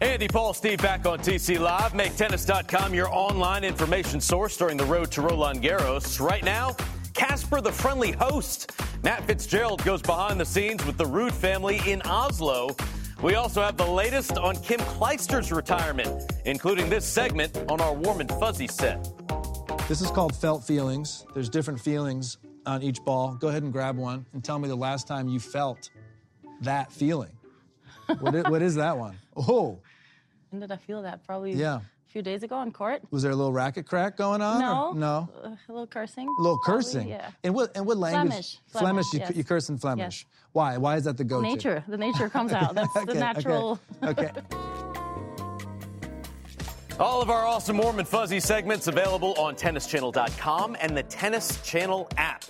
Andy 0.00 0.28
Paul, 0.28 0.54
Steve 0.54 0.80
back 0.80 1.06
on 1.06 1.18
TC 1.18 1.58
Live. 1.58 1.92
MakeTennis.com 1.92 2.94
your 2.94 3.08
online 3.08 3.64
information 3.64 4.20
source 4.20 4.56
during 4.56 4.76
the 4.76 4.84
road 4.84 5.10
to 5.10 5.22
Roland 5.22 5.60
Garros. 5.60 6.20
Right 6.20 6.44
now, 6.44 6.76
Casper 7.14 7.60
the 7.60 7.72
friendly 7.72 8.12
host. 8.12 8.70
Matt 9.02 9.24
Fitzgerald 9.24 9.82
goes 9.84 10.00
behind 10.00 10.40
the 10.40 10.44
scenes 10.44 10.86
with 10.86 10.98
the 10.98 11.04
Ruud 11.04 11.32
family 11.32 11.80
in 11.84 12.00
Oslo. 12.02 12.76
We 13.22 13.34
also 13.34 13.60
have 13.60 13.76
the 13.76 13.86
latest 13.86 14.38
on 14.38 14.54
Kim 14.62 14.78
Clijsters' 14.80 15.54
retirement, 15.54 16.30
including 16.44 16.88
this 16.88 17.04
segment 17.04 17.56
on 17.68 17.80
our 17.80 17.92
Warm 17.92 18.20
and 18.20 18.30
Fuzzy 18.30 18.68
set. 18.68 19.04
This 19.88 20.00
is 20.00 20.12
called 20.12 20.36
felt 20.36 20.62
feelings. 20.62 21.26
There's 21.34 21.48
different 21.48 21.80
feelings 21.80 22.38
on 22.66 22.84
each 22.84 23.04
ball. 23.04 23.34
Go 23.34 23.48
ahead 23.48 23.64
and 23.64 23.72
grab 23.72 23.96
one 23.96 24.26
and 24.32 24.44
tell 24.44 24.60
me 24.60 24.68
the 24.68 24.76
last 24.76 25.08
time 25.08 25.28
you 25.28 25.40
felt 25.40 25.90
that 26.60 26.92
feeling. 26.92 27.32
what, 28.20 28.34
is, 28.36 28.44
what 28.44 28.62
is 28.62 28.76
that 28.76 28.96
one? 28.96 29.16
Oh. 29.36 29.80
When 30.50 30.60
did 30.60 30.72
I 30.72 30.76
feel 30.76 31.02
that? 31.02 31.24
Probably 31.26 31.52
Yeah. 31.52 31.76
a 31.76 32.10
few 32.10 32.22
days 32.22 32.42
ago 32.42 32.56
on 32.56 32.72
court. 32.72 33.02
Was 33.10 33.22
there 33.22 33.32
a 33.32 33.36
little 33.36 33.52
racket 33.52 33.86
crack 33.86 34.16
going 34.16 34.40
on? 34.40 34.60
No. 34.60 34.88
or- 34.88 34.94
no. 34.94 35.28
Uh, 35.44 35.48
a 35.48 35.72
little 35.72 35.86
cursing. 35.86 36.26
A 36.26 36.42
little 36.42 36.58
probably, 36.58 36.82
cursing. 36.84 37.08
Yeah. 37.08 37.30
In 37.42 37.52
what 37.52 37.76
in 37.76 37.84
what 37.84 37.96
language? 37.98 38.30
Flemish. 38.30 38.58
Flemish. 38.68 39.06
Flemish, 39.06 39.12
you, 39.12 39.20
yes. 39.20 39.32
you 39.36 39.44
curse 39.44 39.68
in 39.68 39.78
Flemish. 39.78 40.24
Yes. 40.26 40.34
Why? 40.52 40.76
Why 40.78 40.96
is 40.96 41.04
that 41.04 41.16
the 41.16 41.24
go-to? 41.24 41.42
Nature. 41.42 41.84
The 41.86 41.98
nature 41.98 42.28
comes 42.28 42.52
out. 42.52 42.74
That's 42.74 42.88
Okay, 42.96 43.04
the 43.04 43.10
okay, 43.12 43.20
natural. 43.20 43.78
Okay. 44.02 44.30
All 46.98 47.22
of 47.22 47.30
our 47.30 47.46
awesome 47.46 47.78
Warm 47.78 48.00
and 48.00 48.08
Fuzzy 48.08 48.40
segments 48.40 48.88
available 48.88 49.34
on 49.38 49.54
tennischannel.com 49.54 50.76
and 50.80 50.96
the 50.96 51.04
Tennis 51.04 51.60
Channel 51.62 52.08
app. 52.16 52.44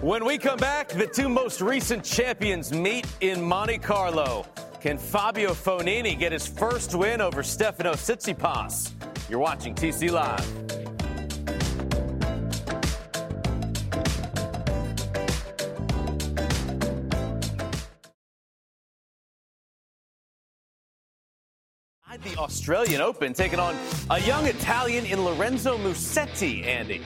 When 0.00 0.24
we 0.24 0.36
come 0.36 0.58
back, 0.58 0.88
the 0.88 1.06
two 1.06 1.28
most 1.28 1.60
recent 1.60 2.02
champions 2.02 2.72
meet 2.72 3.06
in 3.20 3.40
Monte 3.40 3.78
Carlo. 3.78 4.44
Can 4.82 4.98
Fabio 4.98 5.52
Fognini 5.52 6.18
get 6.18 6.32
his 6.32 6.44
first 6.44 6.92
win 6.92 7.20
over 7.20 7.44
Stefano 7.44 7.92
Tsitsipas? 7.92 8.90
You're 9.30 9.38
watching 9.38 9.76
TC 9.76 10.10
Live. 10.10 10.44
The 22.24 22.36
Australian 22.36 23.00
Open 23.00 23.32
taking 23.32 23.58
on 23.58 23.76
a 24.10 24.20
young 24.20 24.46
Italian 24.46 25.06
in 25.06 25.24
Lorenzo 25.24 25.76
Musetti, 25.78 26.64
Andy. 26.64 27.02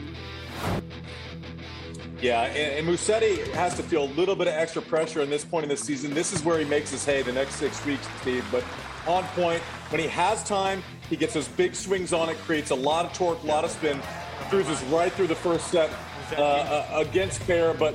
Yeah, 2.21 2.43
and, 2.43 2.57
and 2.79 2.89
Musetti 2.89 3.47
has 3.53 3.75
to 3.77 3.83
feel 3.83 4.05
a 4.05 4.13
little 4.13 4.37
bit 4.37 4.47
of 4.47 4.55
extra 4.55 4.83
pressure 4.83 5.21
in 5.21 5.31
this 5.31 5.45
point 5.45 5.65
in 5.65 5.69
the 5.69 5.77
season. 5.77 6.15
This 6.15 6.33
is 6.33 6.43
where 6.45 6.59
he 6.59 6.65
makes 6.65 6.91
his 6.91 7.05
hay 7.05 7.23
the 7.23 7.33
next 7.33 7.57
six 7.57 7.85
weeks, 7.85 8.07
Steve. 8.23 8.45
But 8.51 8.65
on 9.07 9.25
point, 9.35 9.61
when 9.91 10.01
he 10.01 10.09
has 10.09 10.43
time, 10.45 10.83
he 11.09 11.17
gets 11.17 11.35
those 11.35 11.49
big 11.49 11.75
swings 11.75 12.13
on 12.13 12.29
it, 12.29 12.37
creates 12.39 12.71
a 12.71 12.75
lot 12.75 13.05
of 13.05 13.13
torque, 13.13 13.43
a 13.43 13.47
lot 13.47 13.65
of 13.65 13.71
spin, 13.71 14.01
cruises 14.49 14.83
right 14.85 15.13
through 15.13 15.27
the 15.27 15.35
first 15.35 15.69
set 15.69 15.91
uh, 16.37 16.43
uh, 16.43 17.05
against 17.07 17.41
Paire. 17.47 17.75
But 17.75 17.95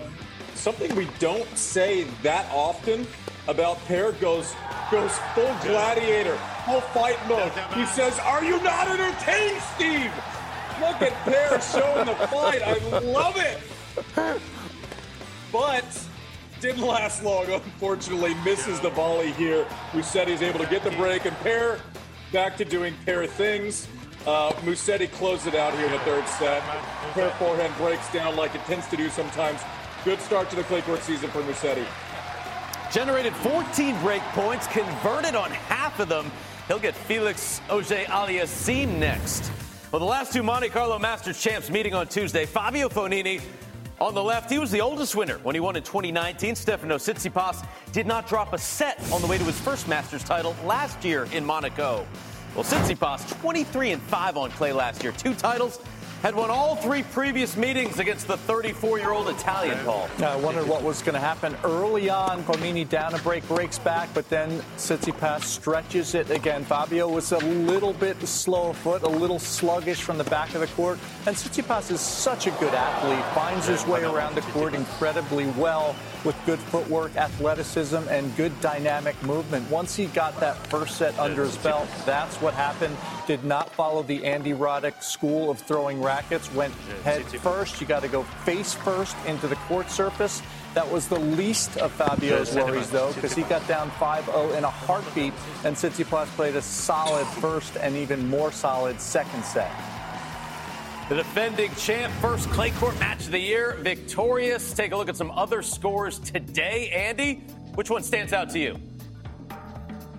something 0.56 0.94
we 0.96 1.08
don't 1.20 1.48
say 1.58 2.04
that 2.24 2.46
often 2.52 3.08
about 3.48 3.84
Paire 3.86 4.12
goes 4.14 4.54
goes 4.92 5.12
full 5.34 5.56
gladiator, 5.64 6.38
full 6.66 6.82
fight 6.82 7.18
mode. 7.28 7.52
He 7.74 7.86
says, 7.86 8.18
"Are 8.20 8.44
you 8.44 8.62
not 8.62 8.88
entertained, 8.88 9.62
Steve?" 9.76 10.12
Look 10.80 11.02
at 11.02 11.14
Paire 11.26 11.62
showing 11.62 12.06
the 12.08 12.16
fight. 12.28 12.62
I 12.62 12.78
love 13.00 13.38
it. 13.38 13.60
But 15.52 16.08
didn't 16.62 16.86
last 16.86 17.24
long, 17.24 17.46
unfortunately. 17.46 18.36
Misses 18.46 18.80
the 18.80 18.92
volley 18.92 19.32
here. 19.34 19.66
Musetti's 19.92 20.42
able 20.42 20.60
to 20.60 20.68
get 20.68 20.84
the 20.84 20.92
break 20.92 21.26
and 21.26 21.36
Paire 21.38 21.80
back 22.32 22.56
to 22.58 22.66
doing 22.66 22.94
Paire 23.06 23.28
things. 23.28 23.88
Uh, 24.26 24.52
Musetti 24.62 25.12
closed 25.12 25.48
it 25.48 25.56
out 25.56 25.74
here 25.74 25.88
in 25.88 25.92
the 25.92 26.00
third 26.00 26.28
set. 26.28 26.62
Paire 27.14 27.32
forehand 27.32 27.74
breaks 27.78 28.12
down 28.14 28.36
like 28.36 28.54
it 28.54 28.62
tends 28.66 28.88
to 28.88 28.96
do 28.96 29.10
sometimes. 29.10 29.60
Good 30.06 30.22
start 30.22 30.50
to 30.52 30.56
the 30.56 30.64
clay 30.64 30.82
court 30.82 31.02
season 31.02 31.30
for 31.32 31.42
Musetti. 31.42 31.86
Generated 32.92 33.34
14 33.38 34.00
break 34.02 34.22
points, 34.34 34.68
converted 34.68 35.34
on 35.34 35.50
half 35.50 36.00
of 36.00 36.10
them. 36.10 36.32
He'll 36.68 36.80
get 36.80 36.96
Felix 36.96 37.62
Auger 37.70 38.04
Aliassime 38.06 39.00
next. 39.00 39.52
Well, 39.92 40.00
the 40.00 40.06
last 40.06 40.32
two 40.32 40.44
Monte 40.44 40.70
Carlo 40.70 41.00
Masters 41.00 41.42
champs 41.42 41.70
meeting 41.70 41.94
on 41.94 42.08
Tuesday. 42.08 42.46
Fabio 42.46 42.90
Fognini 42.90 43.42
on 44.02 44.16
the 44.16 44.24
left, 44.24 44.50
he 44.50 44.58
was 44.58 44.72
the 44.72 44.82
oldest 44.82 45.16
winner 45.16 45.38
when 45.44 45.54
he 45.54 45.62
won 45.62 45.76
in 45.76 45.84
2019. 45.84 46.56
Stefano 46.56 46.98
Tsitsipas 46.98 47.66
did 47.92 48.08
not 48.08 48.28
drop 48.28 48.52
a 48.54 48.58
set 48.58 49.00
on 49.12 49.22
the 49.22 49.28
way 49.28 49.38
to 49.38 49.44
his 49.44 49.60
first 49.60 49.88
Masters 49.88 50.24
title 50.24 50.56
last 50.66 51.06
year 51.06 51.28
in 51.34 51.46
Monaco. 51.46 52.06
Well, 52.56 52.64
Tsitsipas 52.64 53.40
23 53.40 53.92
and 53.92 54.02
5 54.02 54.38
on 54.38 54.50
clay 54.52 54.74
last 54.74 55.04
year, 55.04 55.12
two 55.14 55.36
titles. 55.36 55.80
Had 56.22 56.36
won 56.36 56.52
all 56.52 56.76
three 56.76 57.02
previous 57.02 57.58
meetings 57.58 57.98
against 57.98 58.28
the 58.28 58.38
34-year-old 58.38 59.28
Italian, 59.30 59.80
Paul. 59.84 60.08
I 60.20 60.36
wondered 60.36 60.68
what 60.68 60.84
was 60.84 61.02
going 61.02 61.16
to 61.16 61.20
happen 61.20 61.58
early 61.64 62.12
on. 62.12 62.44
Fognini 62.44 62.88
down 62.88 63.16
a 63.16 63.18
break, 63.18 63.48
breaks 63.48 63.80
back, 63.80 64.08
but 64.14 64.30
then 64.30 64.62
Tsitsipas 64.78 65.42
stretches 65.42 66.14
it 66.14 66.30
again. 66.30 66.64
Fabio 66.64 67.10
was 67.10 67.32
a 67.32 67.40
little 67.40 67.94
bit 67.94 68.22
slow 68.22 68.72
foot, 68.72 69.02
a 69.02 69.10
little 69.10 69.40
sluggish 69.40 70.04
from 70.04 70.20
the 70.20 70.24
back 70.26 70.54
of 70.54 70.62
the 70.62 70.68
court. 70.68 71.00
And 71.26 71.36
Tsitsipas 71.36 71.90
is 71.90 72.02
such 72.02 72.46
a 72.46 72.52
good 72.52 72.76
athlete, 72.76 73.26
finds 73.34 73.66
his 73.66 73.84
way 73.88 74.04
around 74.04 74.36
the 74.36 74.42
court 74.42 74.76
incredibly 74.76 75.48
well 75.58 75.96
with 76.24 76.36
good 76.46 76.60
footwork, 76.60 77.16
athleticism, 77.16 77.98
and 78.10 78.36
good 78.38 78.52
dynamic 78.62 79.22
movement. 79.24 79.68
Once 79.72 79.96
he 79.96 80.06
got 80.06 80.40
that 80.40 80.56
first 80.68 80.98
set 80.98 81.18
under 81.18 81.44
his 81.44 81.58
belt, 81.58 81.88
that's 82.06 82.40
what 82.42 82.54
happened. 82.54 82.96
Did 83.26 83.44
not 83.44 83.72
follow 83.72 84.04
the 84.04 84.24
Andy 84.24 84.54
Roddick 84.54 85.02
school 85.02 85.50
of 85.50 85.60
throwing 85.60 86.00
went 86.54 86.74
head 87.04 87.24
first. 87.26 87.82
You 87.82 87.88
got 87.88 88.02
to 88.02 88.08
go 88.08 88.24
face 88.46 88.74
first 88.74 89.16
into 89.26 89.48
the 89.48 89.56
court 89.56 89.90
surface. 89.90 90.42
That 90.74 90.90
was 90.90 91.08
the 91.08 91.20
least 91.20 91.78
of 91.78 91.92
Fabio's 91.92 92.56
worries, 92.56 92.90
though, 92.90 93.12
because 93.14 93.34
he 93.34 93.44
got 93.44 93.68
down 93.68 93.92
5-0 93.92 94.58
in 94.58 94.64
a 94.64 94.70
heartbeat, 94.70 95.34
and 95.66 95.76
Tsitsipas 95.76 96.28
played 96.28 96.56
a 96.56 96.62
solid 96.62 97.28
first 97.28 97.76
and 97.76 97.96
even 97.98 98.30
more 98.30 98.52
solid 98.52 99.02
second 99.02 99.44
set. 99.44 99.72
The 101.10 101.16
defending 101.18 101.76
champ, 101.76 102.14
first 102.22 102.50
clay 102.52 102.72
court 102.72 102.98
match 103.00 103.26
of 103.26 103.32
the 103.32 103.40
year, 103.40 103.78
victorious. 103.82 104.74
Take 104.74 104.94
a 104.94 104.96
look 104.96 105.10
at 105.10 105.18
some 105.18 105.32
other 105.32 105.62
scores 105.62 106.20
today. 106.20 106.90
Andy, 106.90 107.44
which 107.76 107.90
one 107.90 108.02
stands 108.02 108.32
out 108.32 108.50
to 108.52 108.60
you? 108.60 108.80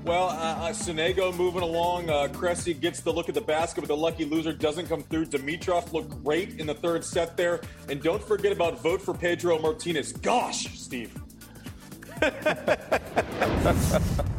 Well, 0.05 0.31
uh, 0.31 0.33
uh, 0.33 0.71
Sonego 0.71 1.33
moving 1.37 1.62
along. 1.62 2.11
Uh, 2.11 2.27
Cressy 2.33 2.75
gets 2.75 3.01
the 3.01 3.12
look 3.12 3.29
at 3.29 3.37
the 3.37 3.41
basket, 3.41 3.83
but 3.83 3.87
the 3.87 3.97
lucky 3.97 4.25
loser 4.25 4.53
doesn't 4.53 4.88
come 4.88 5.05
through. 5.05 5.27
Dimitrov 5.27 5.93
looked 5.93 6.25
great 6.25 6.59
in 6.59 6.67
the 6.67 6.75
third 6.75 7.05
set 7.05 7.37
there. 7.37 7.61
And 7.88 8.03
don't 8.03 8.23
forget 8.23 8.51
about 8.51 8.81
vote 8.81 9.01
for 9.01 9.15
Pedro 9.15 9.61
Martinez. 9.61 10.12
Gosh, 10.12 10.77
Steve. 10.77 11.17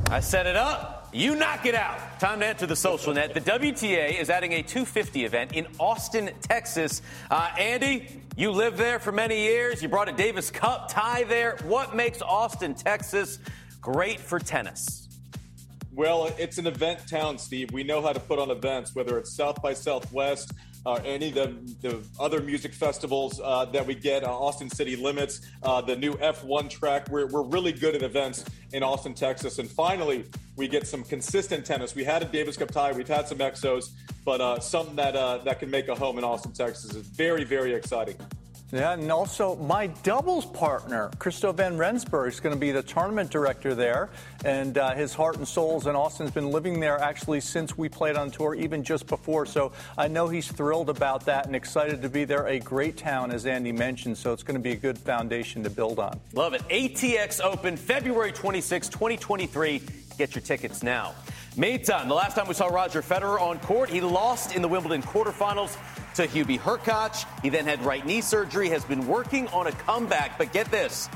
I 0.10 0.20
set 0.20 0.48
it 0.48 0.58
up. 0.58 1.10
You 1.14 1.36
knock 1.36 1.66
it 1.66 1.76
out. 1.76 2.20
Time 2.20 2.42
to 2.42 2.46
enter 2.46 2.66
the 2.66 2.76
social 2.76 3.14
net. 3.14 3.34
The 3.34 3.42
WTA 3.42 4.20
is 4.20 4.30
adding 4.30 4.52
a 4.54 4.64
250 4.64 5.24
event 5.24 5.54
in 5.54 5.66
Austin, 5.80 6.32
Texas. 6.42 7.02
Uh, 7.32 7.52
Andy, 7.58 8.22
you 8.36 8.52
lived 8.52 8.78
there 8.78 9.00
for 9.00 9.14
many 9.14 9.40
years. 9.44 9.82
You 9.82 9.88
brought 9.88 10.10
a 10.10 10.14
Davis 10.14 10.52
Cup 10.52 10.92
tie 10.92 11.24
there. 11.24 11.58
What 11.64 11.96
makes 11.96 12.22
Austin, 12.22 12.74
Texas 12.74 13.40
great 13.80 14.20
for 14.20 14.40
tennis? 14.40 15.03
Well, 15.96 16.34
it's 16.40 16.58
an 16.58 16.66
event 16.66 17.08
town, 17.08 17.38
Steve. 17.38 17.72
We 17.72 17.84
know 17.84 18.02
how 18.02 18.14
to 18.14 18.20
put 18.20 18.40
on 18.40 18.50
events, 18.50 18.96
whether 18.96 19.20
it's 19.20 19.36
South 19.36 19.62
by 19.62 19.74
Southwest, 19.74 20.52
uh, 20.88 21.00
any 21.06 21.30
of 21.30 21.36
the, 21.36 21.76
the 21.88 22.04
other 22.20 22.42
music 22.42 22.74
festivals 22.74 23.40
uh, 23.44 23.66
that 23.66 23.86
we 23.86 23.94
get, 23.94 24.24
uh, 24.24 24.36
Austin 24.36 24.72
City 24.72 24.96
Limits, 24.96 25.42
uh, 25.62 25.82
the 25.82 25.96
new 25.96 26.14
F1 26.16 26.68
track. 26.68 27.10
We're, 27.10 27.28
we're 27.28 27.44
really 27.44 27.72
good 27.72 27.94
at 27.94 28.02
events 28.02 28.44
in 28.74 28.82
Austin, 28.82 29.14
Texas. 29.14 29.60
And 29.60 29.70
finally, 29.70 30.26
we 30.56 30.68
get 30.68 30.88
some 30.88 31.04
consistent 31.04 31.64
tennis. 31.64 31.94
We 31.94 32.04
had 32.04 32.24
a 32.24 32.26
Davis 32.26 32.58
Cup 32.58 32.72
tie, 32.72 32.92
we've 32.92 33.08
had 33.08 33.28
some 33.28 33.38
Exos, 33.38 33.92
but 34.26 34.42
uh, 34.42 34.60
something 34.60 34.96
that, 34.96 35.16
uh, 35.16 35.38
that 35.40 35.60
can 35.60 35.70
make 35.70 35.90
a 35.90 35.96
home 35.96 36.18
in 36.18 36.24
Austin, 36.24 36.54
Texas 36.54 36.96
is 36.96 37.06
very, 37.06 37.44
very 37.44 37.72
exciting. 37.72 38.18
Yeah, 38.74 38.94
and 38.94 39.12
also 39.12 39.56
my 39.58 39.86
doubles 40.02 40.48
partner, 40.48 41.12
Christo 41.20 41.52
Van 41.52 41.78
Rensburg, 41.78 42.34
is 42.34 42.40
going 42.40 42.56
to 42.56 42.60
be 42.60 42.72
the 42.72 42.82
tournament 42.82 43.30
director 43.30 43.76
there. 43.76 44.10
And 44.44 44.80
uh, 44.80 44.96
his 44.96 45.14
heart 45.14 45.38
and 45.38 45.48
souls 45.48 45.86
in 45.86 45.96
Austin's 45.96 46.32
been 46.32 46.50
living 46.50 46.80
there 46.80 46.98
actually 46.98 47.42
since 47.42 47.78
we 47.78 47.88
played 47.88 48.16
on 48.16 48.32
tour, 48.32 48.56
even 48.56 48.84
just 48.84 49.06
before. 49.06 49.46
So 49.46 49.74
I 49.96 50.08
know 50.08 50.28
he's 50.28 50.52
thrilled 50.52 50.90
about 50.90 51.24
that 51.26 51.46
and 51.46 51.56
excited 51.56 52.02
to 52.02 52.10
be 52.10 52.26
there. 52.26 52.48
A 52.48 52.58
great 52.58 52.98
town, 52.98 53.30
as 53.30 53.46
Andy 53.46 53.72
mentioned. 53.72 54.18
So 54.18 54.34
it's 54.34 54.42
going 54.42 54.58
to 54.58 54.64
be 54.64 54.72
a 54.72 54.76
good 54.76 54.98
foundation 54.98 55.62
to 55.64 55.70
build 55.70 56.00
on. 56.00 56.20
Love 56.34 56.56
it. 56.56 56.68
ATX 56.70 57.42
Open, 57.44 57.78
February 57.78 58.32
26, 58.32 58.90
2023. 58.90 59.84
Get 60.18 60.34
your 60.34 60.42
tickets 60.42 60.82
now. 60.82 61.14
Meantime, 61.56 62.08
the 62.08 62.16
last 62.16 62.36
time 62.36 62.48
we 62.48 62.56
saw 62.56 62.66
Roger 62.66 63.04
Federer 63.04 63.40
on 63.40 63.60
court, 63.60 63.88
he 63.88 64.02
lost 64.02 64.56
in 64.56 64.64
the 64.64 64.68
Wimbledon 64.68 65.04
quarterfinals 65.04 65.78
to 66.16 66.28
Hubie 66.28 66.60
Hurkacz. 66.60 67.26
He 67.44 67.50
then 67.50 67.66
had 67.66 67.80
right 67.86 68.04
knee 68.04 68.22
surgery, 68.22 68.70
has 68.70 68.84
been 68.84 69.06
working 69.06 69.48
on 69.50 69.68
a 69.68 69.72
comeback. 69.72 70.40
But 70.40 70.52
get 70.52 70.72
this 70.72 71.10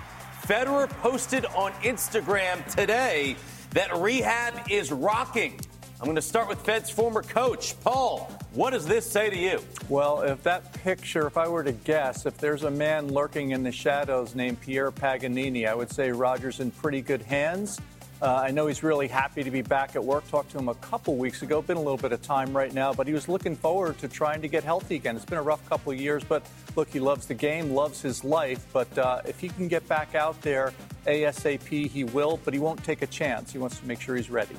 Federer 0.43 0.89
posted 1.01 1.45
on 1.47 1.71
Instagram 1.81 2.63
today 2.75 3.35
that 3.71 3.97
rehab 3.97 4.69
is 4.69 4.91
rocking. 4.91 5.59
I'm 5.99 6.05
going 6.05 6.15
to 6.15 6.21
start 6.21 6.47
with 6.47 6.59
Fed's 6.59 6.91
former 6.91 7.23
coach, 7.23 7.73
Paul. 7.81 8.31
What 8.53 8.69
does 8.69 8.85
this 8.85 9.09
say 9.09 9.31
to 9.31 9.37
you? 9.37 9.59
Well, 9.89 10.21
if 10.21 10.43
that 10.43 10.71
picture, 10.83 11.25
if 11.25 11.37
I 11.37 11.47
were 11.47 11.63
to 11.63 11.71
guess, 11.71 12.27
if 12.27 12.37
there's 12.37 12.61
a 12.61 12.69
man 12.69 13.11
lurking 13.11 13.51
in 13.51 13.63
the 13.63 13.71
shadows 13.71 14.35
named 14.35 14.61
Pierre 14.61 14.91
Paganini, 14.91 15.65
I 15.65 15.73
would 15.73 15.91
say 15.91 16.11
Roger's 16.11 16.59
in 16.59 16.69
pretty 16.69 17.01
good 17.01 17.23
hands. 17.23 17.81
Uh, 18.19 18.33
I 18.33 18.49
know 18.49 18.65
he's 18.65 18.81
really 18.81 19.07
happy 19.07 19.43
to 19.43 19.51
be 19.51 19.61
back 19.61 19.95
at 19.95 20.03
work. 20.03 20.27
Talked 20.27 20.51
to 20.51 20.57
him 20.57 20.69
a 20.69 20.75
couple 20.75 21.15
weeks 21.17 21.43
ago. 21.43 21.61
Been 21.61 21.77
a 21.77 21.81
little 21.81 21.97
bit 21.97 22.11
of 22.11 22.21
time 22.23 22.55
right 22.55 22.73
now, 22.73 22.91
but 22.91 23.05
he 23.05 23.13
was 23.13 23.29
looking 23.29 23.55
forward 23.55 23.99
to 23.99 24.07
trying 24.07 24.41
to 24.41 24.47
get 24.47 24.63
healthy 24.63 24.95
again. 24.95 25.15
It's 25.15 25.25
been 25.25 25.37
a 25.37 25.43
rough 25.43 25.63
couple 25.69 25.91
of 25.91 25.99
years, 25.99 26.23
but 26.23 26.43
look, 26.75 26.89
he 26.89 26.99
loves 26.99 27.27
the 27.27 27.35
game, 27.35 27.71
loves 27.71 28.01
his 28.01 28.23
life. 28.23 28.65
But 28.73 28.97
uh, 28.97 29.21
if 29.25 29.39
he 29.39 29.49
can 29.49 29.67
get 29.67 29.87
back 29.87 30.15
out 30.15 30.41
there 30.41 30.73
ASAP, 31.05 31.87
he 31.87 32.03
will, 32.05 32.39
but 32.43 32.55
he 32.55 32.59
won't 32.59 32.83
take 32.83 33.03
a 33.03 33.07
chance. 33.07 33.51
He 33.51 33.59
wants 33.59 33.79
to 33.79 33.85
make 33.85 34.01
sure 34.01 34.15
he's 34.15 34.31
ready. 34.31 34.55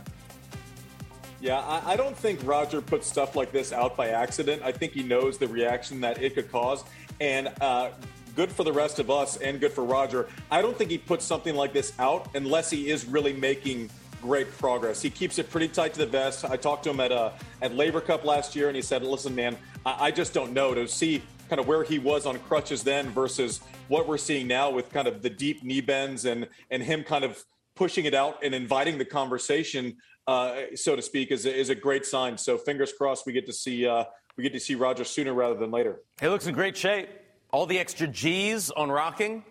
Yeah, 1.40 1.58
I, 1.58 1.92
I, 1.92 1.96
don't 1.96 2.16
think 2.16 2.40
Roger 2.42 2.80
puts 2.80 3.06
stuff 3.06 3.36
like 3.36 3.52
this 3.52 3.72
out 3.72 3.96
by 3.96 4.08
accident. 4.08 4.60
I 4.64 4.72
think 4.72 4.92
he 4.92 5.04
knows 5.04 5.38
the 5.38 5.46
reaction 5.46 6.00
that 6.00 6.20
it 6.20 6.34
could 6.34 6.50
cause. 6.50 6.82
And 7.20 7.48
uh, 7.60 7.90
good 8.38 8.52
for 8.52 8.62
the 8.62 8.72
rest 8.72 9.00
of 9.00 9.10
us 9.10 9.36
and 9.38 9.58
good 9.58 9.72
for 9.72 9.82
Roger. 9.82 10.28
I 10.48 10.62
don't 10.62 10.78
think 10.78 10.92
he 10.92 10.98
puts 10.98 11.24
something 11.24 11.56
like 11.56 11.72
this 11.72 11.92
out 11.98 12.28
unless 12.36 12.70
he 12.70 12.88
is 12.88 13.04
really 13.04 13.32
making 13.32 13.90
great 14.22 14.48
progress. 14.58 15.02
He 15.02 15.10
keeps 15.10 15.40
it 15.40 15.50
pretty 15.50 15.66
tight 15.66 15.92
to 15.94 15.98
the 15.98 16.06
vest. 16.06 16.44
I 16.44 16.56
talked 16.56 16.84
to 16.84 16.90
him 16.90 17.00
at 17.00 17.10
uh, 17.10 17.32
at 17.62 17.74
Laver 17.74 18.00
Cup 18.00 18.24
last 18.24 18.54
year, 18.54 18.68
and 18.68 18.76
he 18.76 18.82
said, 18.82 19.02
"Listen, 19.02 19.34
man, 19.34 19.56
I, 19.84 20.06
I 20.06 20.10
just 20.12 20.34
don't 20.34 20.52
know 20.52 20.72
to 20.72 20.86
see 20.86 21.20
kind 21.48 21.58
of 21.58 21.66
where 21.66 21.82
he 21.82 21.98
was 21.98 22.26
on 22.26 22.38
crutches 22.38 22.84
then 22.84 23.10
versus 23.10 23.60
what 23.88 24.06
we're 24.06 24.18
seeing 24.18 24.46
now 24.46 24.70
with 24.70 24.88
kind 24.92 25.08
of 25.08 25.20
the 25.20 25.30
deep 25.30 25.64
knee 25.64 25.80
bends 25.80 26.24
and 26.24 26.46
and 26.70 26.80
him 26.82 27.02
kind 27.02 27.24
of." 27.24 27.44
pushing 27.74 28.06
it 28.06 28.14
out 28.14 28.42
and 28.42 28.56
inviting 28.56 28.98
the 28.98 29.04
conversation, 29.04 29.96
uh, 30.26 30.62
so 30.74 30.96
to 30.96 31.02
speak, 31.02 31.30
is 31.30 31.46
is 31.46 31.68
a 31.68 31.76
great 31.76 32.04
sign. 32.04 32.36
So 32.36 32.58
fingers 32.58 32.92
crossed 32.92 33.24
we 33.24 33.32
get 33.32 33.46
to 33.46 33.52
see 33.52 33.86
uh, 33.86 34.02
we 34.36 34.42
get 34.42 34.52
to 34.52 34.58
see 34.58 34.74
Roger 34.74 35.04
sooner 35.04 35.32
rather 35.32 35.54
than 35.54 35.70
later. 35.70 36.02
He 36.20 36.26
looks 36.26 36.48
in 36.48 36.54
great 36.54 36.76
shape. 36.76 37.08
All 37.50 37.66
the 37.66 37.78
extra 37.78 38.06
G's 38.06 38.70
on 38.70 38.90
rocking. 38.90 39.42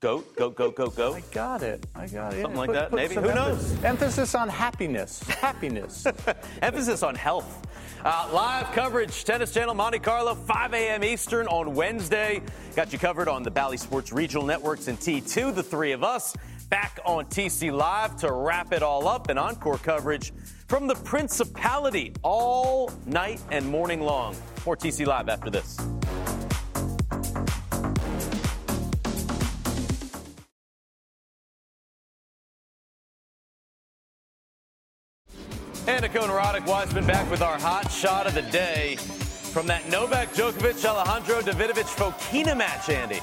Goat, 0.00 0.36
goat, 0.36 0.54
goat, 0.54 0.76
goat, 0.76 0.94
goat. 0.94 1.16
I 1.16 1.34
got 1.34 1.62
it. 1.62 1.86
I 1.94 2.06
got 2.06 2.34
it. 2.34 2.42
Something 2.42 2.52
yeah, 2.52 2.58
like 2.58 2.66
put, 2.68 2.72
that, 2.74 2.90
put 2.90 2.96
maybe. 2.96 3.14
Who 3.14 3.28
emphasis, 3.28 3.72
knows? 3.72 3.84
Emphasis 3.84 4.34
on 4.34 4.48
happiness. 4.48 5.22
Happiness. 5.22 6.06
emphasis 6.62 7.02
on 7.02 7.14
health. 7.14 7.66
Uh, 8.04 8.28
live 8.32 8.70
coverage, 8.72 9.24
Tennis 9.24 9.52
Channel, 9.52 9.74
Monte 9.74 9.98
Carlo, 9.98 10.34
5 10.34 10.74
a.m. 10.74 11.02
Eastern 11.02 11.46
on 11.48 11.74
Wednesday. 11.74 12.40
Got 12.76 12.92
you 12.92 12.98
covered 12.98 13.26
on 13.26 13.42
the 13.42 13.50
Bally 13.50 13.78
Sports 13.78 14.12
Regional 14.12 14.46
Networks 14.46 14.86
and 14.86 14.98
T2, 14.98 15.54
the 15.54 15.62
three 15.62 15.92
of 15.92 16.04
us 16.04 16.36
back 16.68 17.00
on 17.04 17.24
TC 17.26 17.72
Live 17.72 18.16
to 18.18 18.32
wrap 18.32 18.72
it 18.72 18.82
all 18.82 19.08
up 19.08 19.28
and 19.28 19.38
encore 19.38 19.78
coverage 19.78 20.32
from 20.68 20.86
the 20.86 20.94
Principality 20.94 22.12
all 22.22 22.90
night 23.06 23.40
and 23.50 23.66
morning 23.66 24.00
long. 24.00 24.36
More 24.64 24.76
TC 24.76 25.06
Live 25.06 25.28
after 25.28 25.50
this. 25.50 25.78
Annacone 36.06 36.40
Roddick 36.40 36.66
Weissman 36.68 37.04
back 37.04 37.28
with 37.32 37.42
our 37.42 37.58
hot 37.58 37.90
shot 37.90 38.28
of 38.28 38.34
the 38.34 38.42
day 38.42 38.94
from 38.94 39.66
that 39.66 39.88
Novak 39.90 40.28
Djokovic 40.34 40.84
Alejandro 40.84 41.40
Davidovich 41.40 41.92
Fokina 41.96 42.56
match, 42.56 42.88
Andy. 42.88 43.18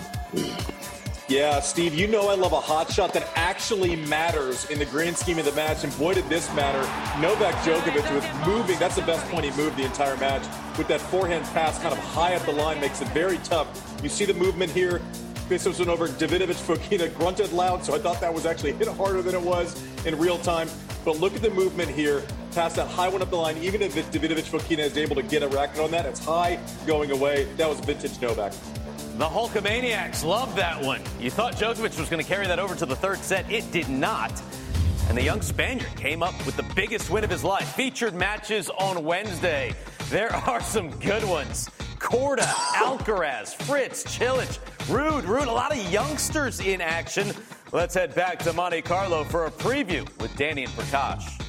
Yeah, 1.29 1.61
Steve, 1.61 1.95
you 1.95 2.07
know 2.07 2.27
I 2.27 2.35
love 2.35 2.51
a 2.51 2.59
hot 2.59 2.91
shot 2.91 3.13
that 3.13 3.25
actually 3.35 3.95
matters 3.95 4.69
in 4.69 4.79
the 4.79 4.85
grand 4.85 5.15
scheme 5.15 5.39
of 5.39 5.45
the 5.45 5.53
match. 5.53 5.85
And 5.85 5.97
boy, 5.97 6.15
did 6.15 6.27
this 6.27 6.53
matter. 6.55 6.81
Novak 7.21 7.55
Djokovic 7.63 8.13
was 8.13 8.45
moving. 8.45 8.77
That's 8.79 8.97
the 8.97 9.03
best 9.03 9.25
point 9.31 9.45
he 9.45 9.51
moved 9.51 9.77
the 9.77 9.85
entire 9.85 10.17
match. 10.17 10.43
With 10.77 10.89
that 10.89 10.99
forehand 10.99 11.45
pass 11.53 11.79
kind 11.79 11.93
of 11.93 11.99
high 11.99 12.35
up 12.35 12.41
the 12.41 12.51
line, 12.51 12.81
makes 12.81 13.01
it 13.01 13.07
very 13.09 13.37
tough. 13.45 13.97
You 14.03 14.09
see 14.09 14.25
the 14.25 14.33
movement 14.33 14.73
here. 14.73 15.01
This 15.47 15.65
was 15.65 15.79
over. 15.79 16.09
Davidovich 16.09 16.61
Fokina 16.61 17.15
grunted 17.17 17.53
loud, 17.53 17.85
so 17.85 17.95
I 17.95 17.99
thought 17.99 18.19
that 18.19 18.33
was 18.33 18.45
actually 18.45 18.73
hit 18.73 18.89
harder 18.89 19.21
than 19.21 19.35
it 19.35 19.41
was 19.41 19.81
in 20.05 20.19
real 20.19 20.37
time. 20.39 20.67
But 21.05 21.19
look 21.19 21.35
at 21.35 21.41
the 21.41 21.49
movement 21.49 21.89
here, 21.89 22.23
past 22.53 22.77
that 22.77 22.87
high 22.87 23.09
one 23.09 23.21
up 23.21 23.29
the 23.29 23.35
line. 23.35 23.57
Even 23.57 23.81
if 23.81 23.95
Davidovich 24.11 24.49
Fokina 24.49 24.79
is 24.79 24.97
able 24.97 25.15
to 25.15 25.23
get 25.23 25.43
a 25.43 25.47
racket 25.49 25.79
on 25.79 25.91
that, 25.91 26.05
it's 26.05 26.23
high 26.23 26.59
going 26.87 27.11
away. 27.11 27.45
That 27.57 27.67
was 27.67 27.79
vintage 27.81 28.19
Novak. 28.21 28.53
The 29.17 29.25
Hulkamaniacs 29.25 30.23
love 30.23 30.55
that 30.55 30.83
one. 30.83 31.01
You 31.19 31.29
thought 31.29 31.55
Djokovic 31.55 31.99
was 31.99 32.09
going 32.09 32.23
to 32.23 32.27
carry 32.27 32.47
that 32.47 32.57
over 32.57 32.73
to 32.75 32.85
the 32.85 32.95
third 32.95 33.19
set. 33.19 33.51
It 33.51 33.69
did 33.71 33.89
not. 33.89 34.31
And 35.09 35.17
the 35.17 35.21
young 35.21 35.41
Spaniard 35.41 35.95
came 35.97 36.23
up 36.23 36.33
with 36.45 36.55
the 36.55 36.65
biggest 36.73 37.09
win 37.09 37.23
of 37.23 37.29
his 37.29 37.43
life. 37.43 37.75
Featured 37.75 38.15
matches 38.15 38.69
on 38.69 39.03
Wednesday. 39.03 39.75
There 40.09 40.33
are 40.33 40.61
some 40.61 40.89
good 40.99 41.23
ones. 41.25 41.69
Korda, 41.99 42.43
Alcaraz, 42.75 43.53
Fritz, 43.53 44.03
Cilic, 44.03 44.59
Ruud, 44.87 45.23
Ruud, 45.23 45.47
a 45.47 45.51
lot 45.51 45.71
of 45.71 45.91
youngsters 45.91 46.59
in 46.59 46.81
action. 46.81 47.33
Let's 47.73 47.95
head 47.95 48.13
back 48.13 48.37
to 48.43 48.53
Monte 48.53 48.83
Carlo 48.83 49.23
for 49.23 49.47
a 49.47 49.51
preview 49.51 50.07
with 50.21 50.35
Danny 50.35 50.65
and 50.65 50.71
Prakash. 50.73 51.41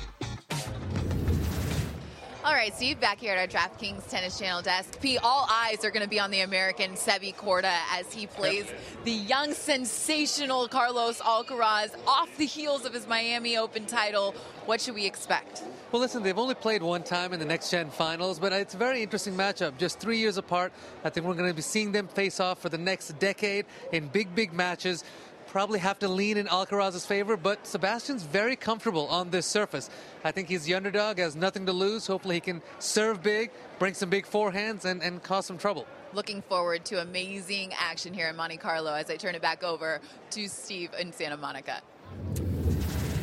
All 2.42 2.54
right, 2.54 2.74
Steve, 2.74 2.98
back 2.98 3.18
here 3.18 3.34
at 3.34 3.38
our 3.38 3.46
DraftKings 3.46 4.08
Tennis 4.08 4.38
Channel 4.38 4.62
desk. 4.62 4.98
P, 5.02 5.18
all 5.18 5.46
eyes 5.50 5.84
are 5.84 5.90
going 5.90 6.02
to 6.02 6.08
be 6.08 6.18
on 6.18 6.30
the 6.30 6.40
American 6.40 6.92
Sebi 6.92 7.34
Korda 7.34 7.76
as 7.92 8.10
he 8.10 8.26
plays 8.26 8.64
the 9.04 9.10
young, 9.10 9.52
sensational 9.52 10.66
Carlos 10.66 11.20
Alcaraz 11.20 11.90
off 12.06 12.34
the 12.38 12.46
heels 12.46 12.86
of 12.86 12.94
his 12.94 13.06
Miami 13.06 13.58
Open 13.58 13.84
title. 13.84 14.34
What 14.64 14.80
should 14.80 14.94
we 14.94 15.04
expect? 15.04 15.62
Well, 15.92 16.00
listen, 16.00 16.22
they've 16.22 16.38
only 16.38 16.54
played 16.54 16.82
one 16.82 17.02
time 17.02 17.34
in 17.34 17.38
the 17.38 17.46
next 17.46 17.70
gen 17.70 17.90
finals, 17.90 18.38
but 18.38 18.50
it's 18.54 18.72
a 18.72 18.78
very 18.78 19.02
interesting 19.02 19.34
matchup. 19.34 19.76
Just 19.76 20.00
three 20.00 20.18
years 20.18 20.38
apart. 20.38 20.72
I 21.04 21.10
think 21.10 21.26
we're 21.26 21.34
going 21.34 21.50
to 21.50 21.54
be 21.54 21.60
seeing 21.60 21.92
them 21.92 22.08
face 22.08 22.40
off 22.40 22.60
for 22.60 22.70
the 22.70 22.78
next 22.78 23.18
decade 23.18 23.66
in 23.92 24.08
big, 24.08 24.34
big 24.34 24.54
matches 24.54 25.04
probably 25.54 25.78
have 25.78 26.00
to 26.00 26.08
lean 26.08 26.36
in 26.36 26.46
Alcaraz's 26.46 27.06
favor, 27.06 27.36
but 27.36 27.64
Sebastian's 27.64 28.24
very 28.24 28.56
comfortable 28.56 29.06
on 29.06 29.30
this 29.30 29.46
surface. 29.46 29.88
I 30.24 30.32
think 30.32 30.48
he's 30.48 30.64
the 30.64 30.74
underdog, 30.74 31.18
has 31.18 31.36
nothing 31.36 31.64
to 31.66 31.72
lose. 31.72 32.08
Hopefully 32.08 32.34
he 32.34 32.40
can 32.40 32.60
serve 32.80 33.22
big, 33.22 33.52
bring 33.78 33.94
some 33.94 34.10
big 34.10 34.26
forehands, 34.26 34.84
and, 34.84 35.00
and 35.00 35.22
cause 35.22 35.46
some 35.46 35.56
trouble. 35.56 35.86
Looking 36.12 36.42
forward 36.42 36.84
to 36.86 37.00
amazing 37.02 37.72
action 37.78 38.12
here 38.12 38.28
in 38.28 38.34
Monte 38.34 38.56
Carlo 38.56 38.94
as 38.94 39.08
I 39.08 39.16
turn 39.16 39.36
it 39.36 39.42
back 39.42 39.62
over 39.62 40.00
to 40.32 40.48
Steve 40.48 40.90
in 40.98 41.12
Santa 41.12 41.36
Monica. 41.36 41.80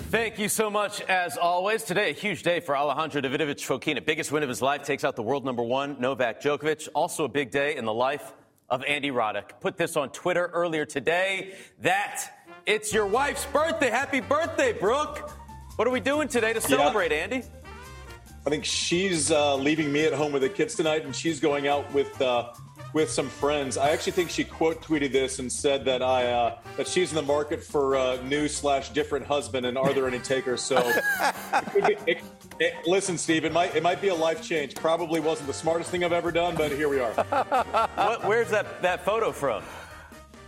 Thank 0.09 0.39
you 0.39 0.47
so 0.47 0.69
much, 0.69 1.01
as 1.01 1.35
always. 1.35 1.83
Today, 1.83 2.11
a 2.11 2.13
huge 2.13 2.43
day 2.43 2.61
for 2.61 2.77
Alejandro 2.77 3.19
Davidovich 3.19 3.67
Fokina. 3.67 4.05
Biggest 4.05 4.31
win 4.31 4.41
of 4.41 4.47
his 4.47 4.61
life, 4.61 4.83
takes 4.83 5.03
out 5.03 5.17
the 5.17 5.23
world 5.23 5.43
number 5.43 5.63
one, 5.63 5.99
Novak 5.99 6.41
Djokovic. 6.41 6.87
Also 6.95 7.25
a 7.25 7.29
big 7.29 7.51
day 7.51 7.75
in 7.75 7.83
the 7.83 7.93
life 7.93 8.31
of 8.71 8.83
Andy 8.85 9.11
Roddick. 9.11 9.59
Put 9.59 9.77
this 9.77 9.97
on 9.97 10.09
Twitter 10.09 10.49
earlier 10.53 10.85
today 10.85 11.53
that 11.81 12.47
it's 12.65 12.93
your 12.93 13.05
wife's 13.05 13.45
birthday. 13.45 13.89
Happy 13.89 14.21
birthday, 14.21 14.71
Brooke. 14.71 15.29
What 15.75 15.87
are 15.87 15.91
we 15.91 15.99
doing 15.99 16.29
today 16.29 16.53
to 16.53 16.61
celebrate, 16.61 17.11
yeah. 17.11 17.17
Andy? 17.17 17.43
I 18.45 18.49
think 18.49 18.65
she's 18.65 19.29
uh, 19.29 19.55
leaving 19.57 19.91
me 19.91 20.05
at 20.05 20.13
home 20.13 20.31
with 20.31 20.41
the 20.41 20.49
kids 20.49 20.73
tonight, 20.73 21.05
and 21.05 21.15
she's 21.15 21.39
going 21.39 21.67
out 21.67 21.91
with 21.93 22.19
uh, 22.21 22.53
with 22.93 23.09
some 23.09 23.29
friends. 23.29 23.77
I 23.77 23.89
actually 23.89 24.13
think 24.13 24.29
she 24.29 24.43
quote 24.43 24.81
tweeted 24.81 25.11
this 25.11 25.39
and 25.39 25.51
said 25.51 25.85
that 25.85 26.01
I 26.01 26.31
uh, 26.31 26.59
that 26.77 26.87
she's 26.87 27.09
in 27.11 27.15
the 27.15 27.21
market 27.21 27.63
for 27.63 27.95
a 27.95 28.21
new 28.23 28.47
slash 28.47 28.89
different 28.89 29.25
husband. 29.25 29.65
And 29.65 29.77
are 29.77 29.93
there 29.93 30.07
any 30.07 30.19
takers? 30.19 30.61
So, 30.61 30.77
it, 31.75 31.99
it, 32.07 32.23
it, 32.59 32.73
listen, 32.85 33.17
Steve, 33.17 33.45
it 33.45 33.53
might 33.53 33.75
it 33.75 33.83
might 33.83 34.01
be 34.01 34.09
a 34.09 34.15
life 34.15 34.43
change. 34.43 34.75
Probably 34.75 35.19
wasn't 35.19 35.47
the 35.47 35.53
smartest 35.53 35.89
thing 35.91 36.03
I've 36.03 36.11
ever 36.13 36.31
done, 36.31 36.55
but 36.55 36.71
here 36.71 36.89
we 36.89 36.99
are. 36.99 37.11
what, 37.95 38.25
where's 38.25 38.49
that 38.49 38.81
that 38.81 39.05
photo 39.05 39.31
from? 39.31 39.63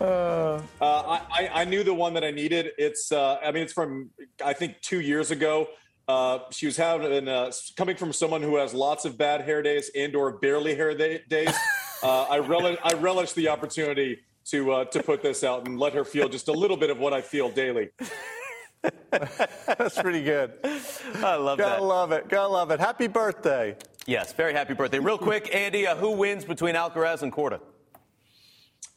Uh, 0.02 0.62
I, 0.82 1.50
I 1.54 1.66
knew 1.66 1.84
the 1.84 1.94
one 1.94 2.14
that 2.16 2.26
I 2.26 2.32
needed. 2.32 2.72
It's 2.78 3.12
uh, 3.12 3.38
I 3.44 3.52
mean 3.52 3.64
it's 3.64 3.74
from 3.74 4.10
I 4.44 4.54
think 4.54 4.82
two 4.82 5.00
years 5.00 5.32
ago. 5.32 5.68
Uh, 6.06 6.40
she 6.52 6.66
was 6.66 6.76
having 6.76 7.30
uh, 7.30 7.50
coming 7.78 7.96
from 7.96 8.12
someone 8.12 8.42
who 8.42 8.58
has 8.58 8.74
lots 8.74 9.06
of 9.06 9.18
bad 9.18 9.40
hair 9.40 9.62
days 9.62 9.90
and 9.96 10.14
or 10.18 10.34
barely 10.34 10.76
hair 10.76 10.94
day, 10.94 11.22
days. 11.30 11.56
Uh, 12.04 12.24
I 12.24 12.40
relish 12.40 12.78
I 12.84 12.94
relish 12.96 13.34
the 13.34 13.48
opportunity 13.48 14.20
to 14.46 14.72
uh, 14.72 14.86
to 14.86 15.02
put 15.02 15.22
this 15.22 15.44
out 15.44 15.66
and 15.68 15.80
let 15.80 15.94
her 15.94 16.04
feel 16.04 16.28
just 16.28 16.50
a 16.50 16.52
little 16.52 16.78
bit 16.78 16.90
of 16.90 17.00
what 17.00 17.14
I 17.14 17.22
feel 17.22 17.50
daily. 17.50 17.90
That's 19.12 20.02
pretty 20.02 20.22
good. 20.24 20.54
I 20.64 21.36
love 21.36 21.58
Gotta 21.58 21.80
that. 21.80 21.84
love 21.84 22.12
it. 22.12 22.28
Gotta 22.28 22.50
love 22.50 22.72
it. 22.72 22.80
Happy 22.80 23.08
birthday. 23.08 23.78
Yes, 24.06 24.34
very 24.34 24.52
happy 24.52 24.74
birthday. 24.74 25.00
Real 25.00 25.18
quick, 25.18 25.56
Andy, 25.56 25.88
uh, 25.88 25.96
who 25.96 26.12
wins 26.12 26.44
between 26.44 26.76
Alcaraz 26.76 27.22
and 27.22 27.32
Korda? 27.32 27.62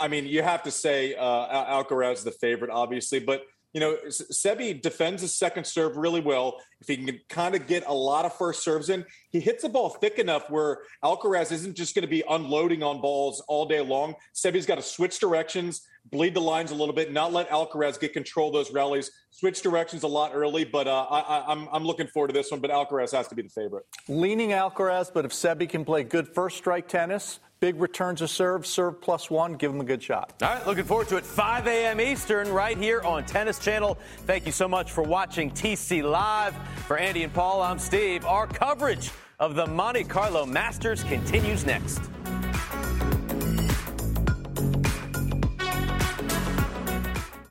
I 0.01 0.09
mean, 0.09 0.27
you 0.27 0.43
have 0.43 0.65
to 0.65 0.71
say 0.73 1.15
uh, 1.15 1.83
Alcaraz 1.83 2.15
is 2.15 2.25
the 2.25 2.33
favorite, 2.33 2.71
obviously, 2.73 3.21
but 3.21 3.47
you 3.73 3.81
know, 3.81 3.97
Sebi 4.09 4.81
defends 4.81 5.23
his 5.23 5.35
second 5.35 5.67
serve 5.67 5.97
really 5.97 6.21
well. 6.21 6.61
If 6.81 6.89
he 6.89 6.97
can 6.97 7.21
kind 7.29 7.55
of 7.55 7.67
get 7.67 7.85
a 7.87 7.93
lot 7.93 8.25
of 8.25 8.33
first 8.33 8.63
serves 8.63 8.89
in, 8.89 9.05
he 9.31 9.41
hits 9.41 9.63
the 9.63 9.69
ball 9.69 9.91
thick 9.91 10.19
enough 10.19 10.51
where 10.51 10.79
Alcaraz 11.05 11.53
isn't 11.53 11.77
just 11.77 11.95
going 11.95 12.03
to 12.03 12.09
be 12.09 12.23
unloading 12.29 12.83
on 12.83 13.01
balls 13.01 13.43
all 13.49 13.67
day 13.67 13.81
long. 13.81 14.15
Sebi's 14.35 14.67
got 14.67 14.77
to 14.77 14.83
switch 14.83 15.19
directions, 15.19 15.87
bleed 16.11 16.35
the 16.35 16.41
lines 16.41 16.71
a 16.71 16.75
little 16.75 16.95
bit, 16.95 17.13
not 17.13 17.33
let 17.33 17.49
Alcaraz 17.51 17.99
get 17.99 18.13
control 18.13 18.49
of 18.49 18.55
those 18.55 18.73
rallies. 18.73 19.11
Switch 19.31 19.61
directions 19.63 20.03
a 20.03 20.09
lot 20.09 20.33
early, 20.35 20.65
but 20.65 20.87
uh, 20.87 21.07
I, 21.11 21.21
I, 21.21 21.53
I'm 21.53 21.69
I'm 21.73 21.85
looking 21.85 22.07
forward 22.07 22.29
to 22.29 22.35
this 22.35 22.51
one. 22.51 22.61
But 22.61 22.71
Alcaraz 22.71 23.13
has 23.13 23.29
to 23.29 23.35
be 23.35 23.43
the 23.43 23.49
favorite. 23.49 23.85
Leaning 24.09 24.51
Alcaraz, 24.51 25.13
but 25.13 25.25
if 25.25 25.33
Sebi 25.33 25.69
can 25.69 25.85
play 25.85 26.05
good 26.05 26.29
first 26.29 26.57
strike 26.57 26.89
tennis, 26.89 27.41
big 27.61 27.81
returns 27.81 28.23
of 28.23 28.31
serve, 28.31 28.67
serve 28.67 29.01
plus 29.01 29.31
one, 29.31 29.55
give 29.55 29.73
him 29.73 29.81
a 29.81 29.85
good 29.85 30.03
shot. 30.03 30.33
All 30.43 30.55
right, 30.55 30.67
looking 30.67 30.85
forward 30.85 31.09
to 31.09 31.17
it. 31.17 31.25
5 31.25 31.67
a.m. 31.67 32.01
Eastern, 32.01 32.51
right 32.53 32.79
here 32.79 33.03
on 33.03 33.25
Tennis 33.25 33.59
Channel. 33.59 33.99
Thank 34.27 34.47
you 34.47 34.53
so 34.53 34.69
much 34.69 34.93
for 34.93 35.03
watching 35.03 35.51
TC 35.51 36.03
Live. 36.03 36.55
For 36.87 36.97
Andy 36.97 37.25
and 37.25 37.33
Paul, 37.33 37.63
I'm 37.63 37.79
Steve. 37.79 38.25
Our 38.25 38.47
coverage 38.47 39.11
of 39.39 39.55
the 39.55 39.67
Monte 39.67 40.05
Carlo 40.05 40.47
Masters 40.47 41.03
continues 41.05 41.67
next. 41.67 42.01